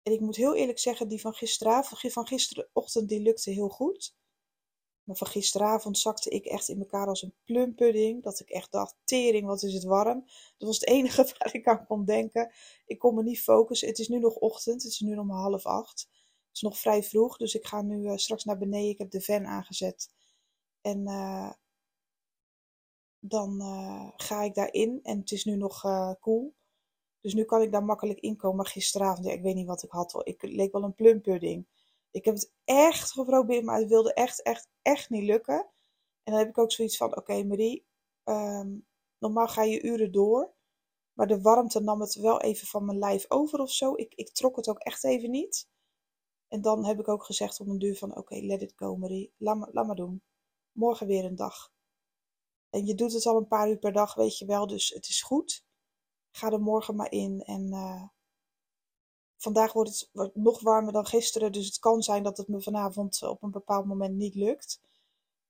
En 0.03 0.13
ik 0.13 0.21
moet 0.21 0.37
heel 0.37 0.55
eerlijk 0.55 0.79
zeggen, 0.79 1.09
die 1.09 1.21
van 1.21 1.35
gisteravond, 1.35 2.13
van 2.13 2.27
gisterochtend, 2.27 3.09
die 3.09 3.21
lukte 3.21 3.51
heel 3.51 3.69
goed. 3.69 4.17
Maar 5.05 5.17
van 5.17 5.27
gisteravond 5.27 5.99
zakte 5.99 6.31
ik 6.31 6.45
echt 6.45 6.69
in 6.69 6.79
elkaar 6.79 7.07
als 7.07 7.23
een 7.23 7.35
plumpudding. 7.45 8.23
Dat 8.23 8.41
ik 8.41 8.51
echt 8.51 8.73
dacht, 8.73 8.97
tering, 9.05 9.47
wat 9.47 9.63
is 9.63 9.75
het 9.75 9.85
warm. 9.85 10.25
Dat 10.59 10.69
was 10.69 10.81
het 10.81 10.89
enige 10.89 11.23
waar 11.39 11.55
ik 11.55 11.67
aan 11.67 11.87
kon 11.87 12.05
denken. 12.05 12.53
Ik 12.87 12.99
kon 12.99 13.15
me 13.15 13.23
niet 13.23 13.43
focussen. 13.43 13.89
Het 13.89 13.99
is 13.99 14.09
nu 14.09 14.19
nog 14.19 14.35
ochtend, 14.35 14.83
het 14.83 14.93
is 14.93 15.01
nu 15.01 15.15
nog 15.15 15.29
half 15.29 15.67
acht. 15.67 16.09
Het 16.47 16.57
is 16.57 16.61
nog 16.61 16.79
vrij 16.79 17.03
vroeg, 17.03 17.37
dus 17.37 17.55
ik 17.55 17.67
ga 17.67 17.83
nu 17.83 18.05
uh, 18.05 18.17
straks 18.17 18.45
naar 18.45 18.59
beneden. 18.59 18.89
Ik 18.89 18.99
heb 18.99 19.11
de 19.11 19.21
van 19.21 19.47
aangezet. 19.47 20.11
En 20.81 21.01
uh, 21.09 21.53
dan 23.19 23.61
uh, 23.61 24.09
ga 24.17 24.43
ik 24.43 24.55
daarin. 24.55 25.01
En 25.03 25.19
het 25.19 25.31
is 25.31 25.45
nu 25.45 25.57
nog 25.57 25.81
koel. 26.21 26.55
Dus 27.21 27.35
nu 27.35 27.45
kan 27.45 27.63
ik 27.63 27.73
daar 27.73 27.85
makkelijk 27.85 28.21
inkomen. 28.21 28.57
Maar 28.57 28.67
gisteravond, 28.67 29.27
ik 29.27 29.43
weet 29.43 29.55
niet 29.55 29.67
wat 29.67 29.83
ik 29.83 29.91
had. 29.91 30.21
Ik 30.25 30.43
leek 30.43 30.73
wel 30.73 30.83
een 30.83 30.95
plumpudding. 30.95 31.67
Ik 32.13 32.25
heb 32.25 32.35
het 32.35 32.53
echt 32.65 33.13
geprobeerd, 33.13 33.65
maar 33.65 33.79
het 33.79 33.89
wilde 33.89 34.15
echt, 34.15 34.43
echt, 34.43 34.69
echt 34.83 35.11
niet 35.11 35.25
lukken. 35.25 35.71
En 36.23 36.33
dan 36.33 36.39
heb 36.39 36.49
ik 36.49 36.59
ook 36.59 36.73
zoiets 36.73 36.97
van: 36.97 37.17
oké, 37.17 37.45
Marie, 37.45 37.87
um, 38.25 38.87
normaal 39.19 39.49
ga 39.49 39.63
je 39.63 39.83
uren 39.83 40.13
door. 40.13 40.55
Maar 41.13 41.27
de 41.27 41.41
warmte 41.41 41.81
nam 41.81 42.01
het 42.01 42.15
wel 42.15 42.41
even 42.41 42.67
van 42.67 42.85
mijn 42.85 42.99
lijf 42.99 43.25
over 43.29 43.61
of 43.61 43.71
zo. 43.71 43.95
Ik, 43.95 44.15
ik 44.15 44.33
trok 44.33 44.57
het 44.57 44.69
ook 44.69 44.79
echt 44.79 45.05
even 45.05 45.31
niet. 45.31 45.69
En 46.49 46.61
dan 46.61 46.85
heb 46.85 46.99
ik 46.99 47.09
ook 47.09 47.25
gezegd 47.25 47.61
op 47.61 47.67
een 47.67 47.79
duur 47.79 47.97
van: 47.97 48.17
oké, 48.17 48.35
let 48.35 48.63
it 48.63 48.73
go, 48.77 48.97
Marie. 48.97 49.33
Laat 49.37 49.57
maar, 49.57 49.69
laat 49.73 49.87
maar 49.87 49.97
doen. 49.97 50.23
Morgen 50.73 51.07
weer 51.07 51.25
een 51.25 51.37
dag. 51.37 51.73
En 52.71 52.87
je 52.87 52.95
doet 52.95 53.13
het 53.13 53.27
al 53.27 53.37
een 53.37 53.47
paar 53.47 53.69
uur 53.69 53.79
per 53.79 53.93
dag, 53.93 54.15
weet 54.15 54.39
je 54.39 54.47
wel, 54.47 54.67
dus 54.67 54.89
het 54.89 55.09
is 55.09 55.23
goed. 55.23 55.65
Ga 56.31 56.51
er 56.51 56.61
morgen 56.61 56.97
maar 56.97 57.11
in. 57.11 57.41
En 57.41 57.67
uh, 57.67 58.03
vandaag 59.43 59.73
wordt 59.73 60.09
het 60.13 60.35
nog 60.35 60.61
warmer 60.61 60.93
dan 60.93 61.07
gisteren, 61.07 61.53
dus 61.53 61.67
het 61.67 61.79
kan 61.79 62.03
zijn 62.03 62.23
dat 62.23 62.37
het 62.37 62.49
me 62.49 62.63
vanavond 62.63 63.23
op 63.23 63.43
een 63.43 63.51
bepaald 63.51 63.87
moment 63.87 64.15
niet 64.17 64.35
lukt. 64.35 64.81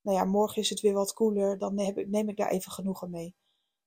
Nou 0.01 0.17
ja, 0.17 0.25
morgen 0.25 0.63
is 0.63 0.71
het 0.71 0.81
weer 0.81 0.93
wat 0.93 1.13
koeler, 1.13 1.59
dan 1.59 1.75
neem 1.75 2.29
ik, 2.29 2.37
daar 2.37 2.51
even 2.51 2.73
genoegen 2.73 3.11
mee. 3.11 3.35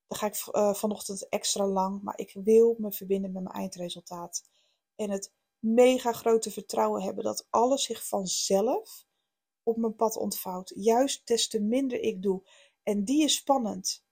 Dan 0.07 0.17
ga 0.17 0.25
ik 0.25 0.47
uh, 0.51 0.73
vanochtend 0.73 1.29
extra 1.29 1.67
lang, 1.67 2.01
maar 2.01 2.17
ik 2.19 2.33
wil 2.43 2.75
me 2.77 2.91
verbinden 2.91 3.31
met 3.31 3.43
mijn 3.43 3.55
eindresultaat. 3.55 4.43
En 4.95 5.09
het 5.09 5.31
mega 5.59 6.11
grote 6.11 6.51
vertrouwen 6.51 7.01
hebben 7.01 7.23
dat 7.23 7.47
alles 7.49 7.83
zich 7.83 8.07
vanzelf 8.07 9.05
op 9.63 9.77
mijn 9.77 9.95
pad 9.95 10.17
ontvouwt. 10.17 10.71
Juist 10.75 11.27
des 11.27 11.47
te 11.47 11.61
minder 11.61 11.99
ik 11.99 12.21
doe. 12.21 12.49
En 12.83 13.03
die 13.03 13.23
is 13.23 13.35
spannend. 13.35 14.04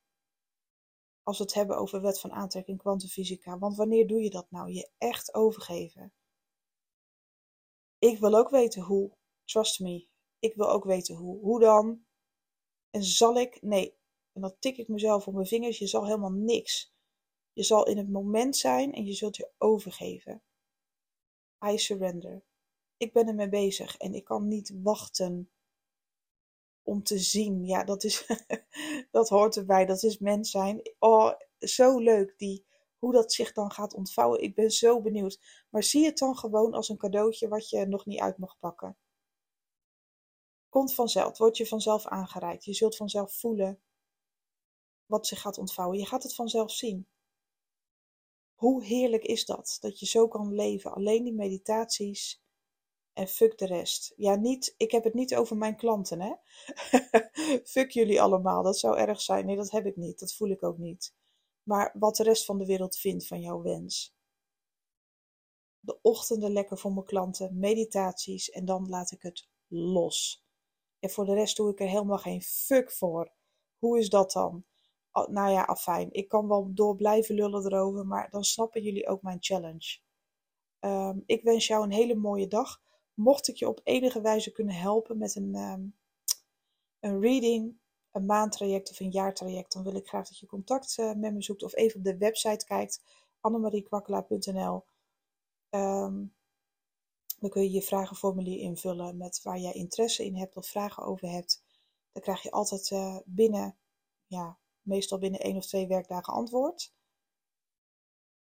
Als 1.24 1.38
we 1.38 1.44
het 1.44 1.54
hebben 1.54 1.78
over 1.78 2.02
wet 2.02 2.20
van 2.20 2.32
aantrekking, 2.32 2.78
kwantumfysica. 2.78 3.58
Want 3.58 3.76
wanneer 3.76 4.08
doe 4.08 4.22
je 4.22 4.30
dat 4.30 4.52
nou? 4.52 4.72
Je 4.72 4.90
echt 4.98 5.34
overgeven. 5.34 6.14
Ik 8.00 8.20
wil 8.20 8.36
ook 8.36 8.50
weten 8.50 8.82
hoe. 8.82 9.18
Trust 9.46 9.80
me. 9.80 10.08
Ik 10.40 10.56
wil 10.56 10.70
ook 10.70 10.84
weten 10.84 11.16
hoe. 11.16 11.40
Hoe 11.40 11.60
dan? 11.60 12.06
En 12.90 13.04
zal 13.04 13.38
ik? 13.38 13.62
Nee. 13.62 13.98
En 14.32 14.42
dan 14.42 14.56
tik 14.60 14.78
ik 14.78 14.88
mezelf 14.88 15.28
op 15.28 15.34
mijn 15.34 15.46
vingers. 15.46 15.78
Je 15.78 15.88
zal 15.88 16.06
helemaal 16.06 16.32
niks. 16.32 16.94
Je 17.54 17.64
zal 17.64 17.88
in 17.88 17.98
het 17.98 18.10
moment 18.10 18.58
zijn 18.58 18.94
en 18.94 19.06
je 19.06 19.14
zult 19.14 19.36
je 19.36 19.52
overgeven. 19.58 20.44
I 21.66 21.78
surrender. 21.78 22.44
Ik 22.98 23.14
ben 23.14 23.28
ermee 23.28 23.50
bezig 23.50 23.98
en 23.98 24.14
ik 24.14 24.24
kan 24.24 24.48
niet 24.48 24.74
wachten 24.82 25.53
om 26.84 27.04
te 27.04 27.18
zien. 27.18 27.66
Ja, 27.66 27.84
dat, 27.84 28.04
is, 28.04 28.28
dat 29.12 29.30
hoort 29.30 29.58
erbij. 29.58 29.86
Dat 29.86 30.04
is 30.04 30.18
mens 30.18 30.52
zijn. 30.52 30.82
Oh, 31.00 31.32
zo 31.60 32.00
leuk 32.00 32.38
die, 32.38 32.66
hoe 32.98 33.14
dat 33.14 33.34
zich 33.34 33.54
dan 33.54 33.72
gaat 33.72 33.94
ontvouwen. 33.94 34.42
Ik 34.42 34.56
ben 34.56 34.72
zo 34.72 35.02
benieuwd. 35.02 35.66
Maar 35.70 35.84
zie 35.84 36.06
het 36.06 36.18
dan 36.18 36.38
gewoon 36.38 36.74
als 36.74 36.90
een 36.90 36.98
cadeautje 36.98 37.48
wat 37.48 37.70
je 37.70 37.86
nog 37.86 38.06
niet 38.06 38.20
uit 38.20 38.38
mag 38.38 38.60
pakken. 38.60 38.98
Komt 40.70 40.94
vanzelf. 40.94 41.28
Het 41.28 41.38
wordt 41.38 41.58
je 41.58 41.68
vanzelf 41.68 42.06
aangereikt. 42.06 42.66
Je 42.66 42.74
zult 42.74 42.96
vanzelf 42.96 43.34
voelen 43.34 43.82
wat 45.06 45.28
zich 45.28 45.42
gaat 45.42 45.58
ontvouwen. 45.58 45.98
Je 45.98 46.06
gaat 46.06 46.24
het 46.24 46.36
vanzelf 46.36 46.72
zien. 46.72 47.08
Hoe 48.54 48.84
heerlijk 48.84 49.24
is 49.24 49.46
dat? 49.46 49.78
Dat 49.82 50.00
je 50.00 50.06
zo 50.06 50.28
kan 50.28 50.54
leven. 50.54 50.94
Alleen 50.94 51.24
die 51.24 51.34
meditaties 51.34 52.43
en 53.14 53.28
fuck 53.28 53.58
de 53.58 53.66
rest. 53.66 54.14
Ja, 54.16 54.36
niet, 54.36 54.74
ik 54.78 54.92
heb 54.92 55.04
het 55.04 55.14
niet 55.14 55.36
over 55.36 55.58
mijn 55.58 55.76
klanten, 55.76 56.22
hè. 56.22 56.34
fuck 57.74 57.92
jullie 57.92 58.22
allemaal, 58.22 58.64
dat 58.64 58.80
zou 58.80 58.98
erg 58.98 59.22
zijn. 59.22 59.46
Nee, 59.46 59.56
dat 59.56 59.72
heb 59.72 59.86
ik 59.86 59.96
niet, 59.96 60.20
dat 60.20 60.34
voel 60.34 60.50
ik 60.50 60.64
ook 60.64 60.78
niet. 60.78 61.14
Maar 61.64 61.96
wat 62.00 62.16
de 62.16 62.24
rest 62.24 62.46
van 62.46 62.58
de 62.58 62.66
wereld 62.66 62.98
vindt 62.98 63.28
van 63.28 63.42
jouw 63.42 63.62
wens. 63.62 64.16
De 65.80 66.02
ochtenden 66.02 66.52
lekker 66.52 66.78
voor 66.78 66.94
mijn 66.94 67.06
klanten, 67.06 67.60
meditaties 67.60 68.50
en 68.50 68.66
dan 68.66 68.90
laat 68.90 69.12
ik 69.12 69.22
het 69.22 69.50
los. 69.68 70.46
En 71.00 71.10
voor 71.10 71.26
de 71.26 71.34
rest 71.34 71.58
doe 71.58 71.72
ik 71.72 71.80
er 71.80 71.88
helemaal 71.88 72.18
geen 72.18 72.42
fuck 72.42 72.92
voor. 72.92 73.34
Hoe 73.78 74.00
is 74.00 74.10
dat 74.10 74.32
dan? 74.32 74.66
nou 75.14 75.52
ja, 75.52 75.64
afijn. 75.64 76.12
Ik 76.12 76.28
kan 76.28 76.48
wel 76.48 76.74
door 76.74 76.96
blijven 76.96 77.36
lullen 77.36 77.66
erover, 77.66 78.06
maar 78.06 78.30
dan 78.30 78.44
snappen 78.44 78.82
jullie 78.82 79.08
ook 79.08 79.22
mijn 79.22 79.38
challenge. 79.40 80.00
Um, 80.80 81.24
ik 81.26 81.44
wens 81.44 81.68
jou 81.68 81.84
een 81.84 81.92
hele 81.92 82.16
mooie 82.16 82.48
dag 82.48 82.82
mocht 83.14 83.48
ik 83.48 83.56
je 83.56 83.68
op 83.68 83.82
enige 83.84 84.22
wijze 84.22 84.52
kunnen 84.52 84.76
helpen 84.76 85.18
met 85.18 85.36
een, 85.36 85.56
ehm, 85.56 85.86
een 87.00 87.20
reading, 87.20 87.78
een 88.12 88.26
maandtraject 88.26 88.90
of 88.90 89.00
een 89.00 89.12
jaartraject, 89.12 89.74
dan 89.74 89.84
wil 89.84 89.96
ik 89.96 90.08
graag 90.08 90.28
dat 90.28 90.40
je 90.40 90.46
contact 90.46 90.98
uh, 90.98 91.14
met 91.14 91.34
me 91.34 91.42
zoekt 91.42 91.64
of 91.64 91.76
even 91.76 91.98
op 91.98 92.06
de 92.06 92.18
website 92.18 92.66
kijkt, 92.66 93.04
annemariekwakkelaar.nl. 93.40 94.76
Um, 94.76 94.84
ehm, 95.70 96.26
dan 97.40 97.50
kun 97.50 97.64
je 97.64 97.72
je 97.72 97.82
vragenformulier 97.82 98.60
invullen 98.60 99.18
met 99.18 99.42
waar 99.42 99.60
jij 99.60 99.74
interesse 99.74 100.26
in 100.26 100.36
hebt 100.36 100.58
of 100.58 100.68
vragen 100.68 101.04
over 101.04 101.30
hebt. 101.30 101.64
Dan 102.12 102.22
krijg 102.22 102.42
je 102.42 102.52
altijd 102.52 102.90
uh, 102.90 103.18
binnen, 103.26 103.78
ja, 104.28 104.58
meestal 104.82 105.18
binnen 105.18 105.40
één 105.40 105.56
of 105.56 105.66
twee 105.66 105.88
werkdagen 105.88 106.34
antwoord. 106.34 106.94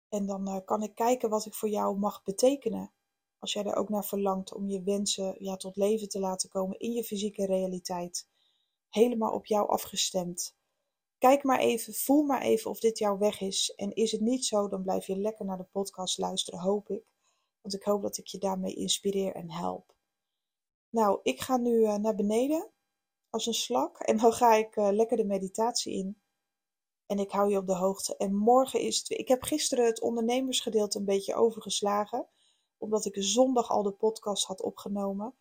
En 0.10 0.26
dan 0.26 0.62
kan 0.66 0.84
ik 0.84 0.96
kijken 0.96 1.30
wat 1.30 1.46
ik 1.46 1.54
voor 1.54 1.70
jou 1.70 1.98
mag 1.98 2.24
betekenen. 2.24 2.92
Als 3.40 3.54
jij 3.54 3.64
er 3.64 3.76
ook 3.76 3.90
naar 3.90 4.06
verlangt 4.06 4.54
om 4.54 4.70
je 4.70 4.84
wensen 4.84 5.36
ja, 5.40 5.56
tot 5.56 5.76
leven 5.76 6.10
te 6.10 6.20
laten 6.20 6.50
komen 6.50 6.80
in 6.80 6.92
je 6.92 7.04
fysieke 7.04 7.46
realiteit. 7.46 8.28
Helemaal 8.90 9.34
op 9.34 9.46
jou 9.46 9.70
afgestemd. 9.70 10.56
Kijk 11.18 11.44
maar 11.44 11.60
even, 11.60 11.94
voel 11.94 12.24
maar 12.24 12.42
even 12.42 12.72
of 12.72 12.80
dit 12.80 12.98
jouw 12.98 13.18
weg 13.18 13.42
is. 13.42 13.74
En 13.76 13.94
is 13.94 14.12
het 14.12 14.22
niet 14.22 14.46
zo, 14.46 14.68
dan 14.68 14.84
blijf 14.84 15.08
je 15.08 15.18
lekker 15.18 15.46
naar 15.46 15.58
de 15.58 15.64
podcast 15.64 16.18
luisteren, 16.18 16.60
hoop 16.60 16.90
ik. 16.90 17.04
Want 17.62 17.74
ik 17.74 17.84
hoop 17.84 18.02
dat 18.02 18.18
ik 18.18 18.28
je 18.28 18.38
daarmee 18.38 18.74
inspireer 18.74 19.36
en 19.36 19.52
help. 19.52 19.96
Nou, 20.90 21.20
ik 21.24 21.42
ga 21.42 21.58
nu 21.58 21.72
uh, 21.72 21.96
naar 21.96 22.16
beneden 22.16 22.72
als 23.30 23.46
een 23.46 23.54
slak. 23.54 24.00
En 24.00 24.18
dan 24.18 24.34
ga 24.34 24.54
ik 24.54 24.76
uh, 24.76 24.90
lekker 24.92 25.18
de 25.18 25.26
meditatie 25.26 25.94
in. 25.94 26.22
En 27.06 27.20
ik 27.20 27.32
hou 27.32 27.52
je 27.52 27.58
op 27.58 27.68
de 27.68 27.76
hoogte. 27.76 28.18
En 28.18 28.36
morgen 28.36 28.80
is 28.80 28.98
het. 28.98 29.10
Ik 29.10 29.28
heb 29.28 29.44
gisteren 29.44 29.86
het 29.86 30.02
ondernemersgedeelte 30.02 30.98
een 31.00 31.06
beetje 31.06 31.36
overgeslagen. 31.36 32.28
Omdat 32.78 33.06
ik 33.06 33.16
zondag 33.20 33.70
al 33.70 33.84
de 33.84 33.92
podcast 33.92 34.46
had 34.46 34.62
opgenomen. 34.62 35.34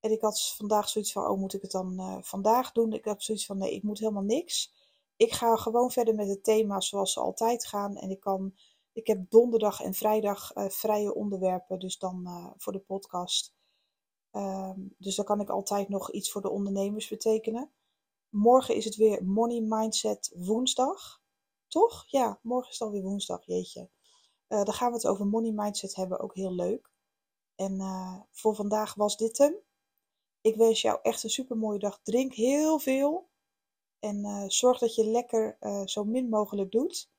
En 0.00 0.10
ik 0.10 0.20
had 0.20 0.54
vandaag 0.56 0.88
zoiets 0.88 1.12
van: 1.12 1.26
oh, 1.26 1.38
moet 1.38 1.54
ik 1.54 1.62
het 1.62 1.70
dan 1.70 2.00
uh, 2.00 2.16
vandaag 2.20 2.72
doen? 2.72 2.92
Ik 2.92 3.04
heb 3.04 3.22
zoiets 3.22 3.46
van: 3.46 3.58
nee, 3.58 3.74
ik 3.74 3.82
moet 3.82 3.98
helemaal 3.98 4.22
niks. 4.22 4.72
Ik 5.16 5.32
ga 5.32 5.56
gewoon 5.56 5.90
verder 5.90 6.14
met 6.14 6.28
het 6.28 6.44
thema 6.44 6.80
zoals 6.80 7.12
ze 7.12 7.20
altijd 7.20 7.66
gaan. 7.66 7.96
En 7.96 8.10
ik 8.10 8.20
kan. 8.20 8.54
Ik 8.92 9.06
heb 9.06 9.30
donderdag 9.30 9.80
en 9.80 9.94
vrijdag 9.94 10.56
uh, 10.56 10.68
vrije 10.68 11.14
onderwerpen, 11.14 11.78
dus 11.78 11.98
dan 11.98 12.22
uh, 12.26 12.50
voor 12.56 12.72
de 12.72 12.78
podcast. 12.78 13.54
Um, 14.32 14.94
dus 14.98 15.16
dan 15.16 15.24
kan 15.24 15.40
ik 15.40 15.48
altijd 15.48 15.88
nog 15.88 16.12
iets 16.12 16.30
voor 16.30 16.40
de 16.40 16.50
ondernemers 16.50 17.08
betekenen. 17.08 17.70
Morgen 18.28 18.74
is 18.74 18.84
het 18.84 18.96
weer 18.96 19.24
Money 19.24 19.60
Mindset 19.60 20.34
woensdag. 20.36 21.20
Toch? 21.68 22.04
Ja, 22.06 22.38
morgen 22.42 22.70
is 22.70 22.78
het 22.78 22.88
alweer 22.88 23.02
woensdag, 23.02 23.46
jeetje. 23.46 23.88
Uh, 24.52 24.64
dan 24.64 24.74
gaan 24.74 24.88
we 24.88 24.96
het 24.96 25.06
over 25.06 25.26
Money 25.26 25.52
Mindset 25.52 25.94
hebben, 25.94 26.20
ook 26.20 26.34
heel 26.34 26.52
leuk. 26.52 26.90
En 27.54 27.78
voor 28.30 28.54
vandaag 28.54 28.94
was 28.94 29.16
dit 29.16 29.38
hem. 29.38 29.54
Ik 30.40 30.56
wens 30.56 30.82
jou 30.82 30.98
echt 31.02 31.22
een 31.22 31.30
super 31.30 31.56
mooie 31.56 31.78
dag. 31.78 32.00
Drink 32.02 32.34
heel 32.34 32.78
veel. 32.78 33.28
En 33.98 34.18
uh, 34.18 34.44
zorg 34.46 34.78
dat 34.78 34.94
je 34.94 35.06
lekker 35.06 35.56
zo 35.84 36.04
min 36.04 36.28
mogelijk 36.28 36.70
doet. 36.70 37.10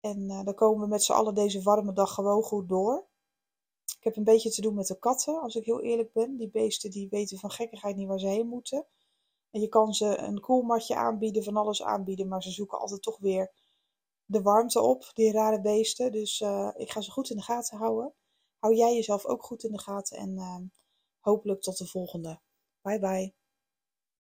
En 0.00 0.28
dan 0.44 0.54
komen 0.54 0.82
we 0.82 0.88
met 0.88 1.02
z'n 1.02 1.12
allen 1.12 1.34
deze 1.34 1.62
warme 1.62 1.92
dag 1.92 2.14
gewoon 2.14 2.42
goed 2.42 2.68
door. 2.68 3.06
Ik 3.84 4.04
heb 4.04 4.16
een 4.16 4.24
beetje 4.24 4.50
te 4.50 4.60
doen 4.60 4.74
met 4.74 4.86
de 4.86 4.98
katten, 4.98 5.40
als 5.40 5.54
ik 5.54 5.64
heel 5.64 5.80
eerlijk 5.80 6.12
ben. 6.12 6.36
Die 6.36 6.50
beesten 6.50 6.90
die 6.90 7.08
weten 7.08 7.38
van 7.38 7.50
gekkigheid 7.50 7.96
niet 7.96 8.08
waar 8.08 8.18
ze 8.18 8.26
heen 8.26 8.48
moeten. 8.48 8.86
En 9.50 9.60
je 9.60 9.68
kan 9.68 9.94
ze 9.94 10.18
een 10.18 10.40
koelmatje 10.40 10.94
aanbieden, 10.94 11.44
van 11.44 11.56
alles 11.56 11.82
aanbieden, 11.82 12.28
maar 12.28 12.42
ze 12.42 12.50
zoeken 12.50 12.78
altijd 12.78 13.02
toch 13.02 13.18
weer 13.18 13.50
de 14.32 14.42
warmte 14.42 14.80
op, 14.80 15.10
die 15.14 15.32
rare 15.32 15.60
beesten. 15.60 16.12
Dus 16.12 16.40
ik 16.76 16.90
ga 16.90 17.00
ze 17.00 17.10
goed 17.10 17.30
in 17.30 17.36
de 17.36 17.42
gaten 17.42 17.78
houden. 17.78 18.14
Hou 18.58 18.74
jij 18.74 18.94
jezelf 18.94 19.26
ook 19.26 19.42
goed 19.42 19.64
in 19.64 19.72
de 19.72 19.80
gaten 19.80 20.16
en 20.16 20.72
hopelijk 21.20 21.62
tot 21.62 21.78
de 21.78 21.86
volgende. 21.86 22.40
Bye 22.82 22.98
bye. 22.98 23.41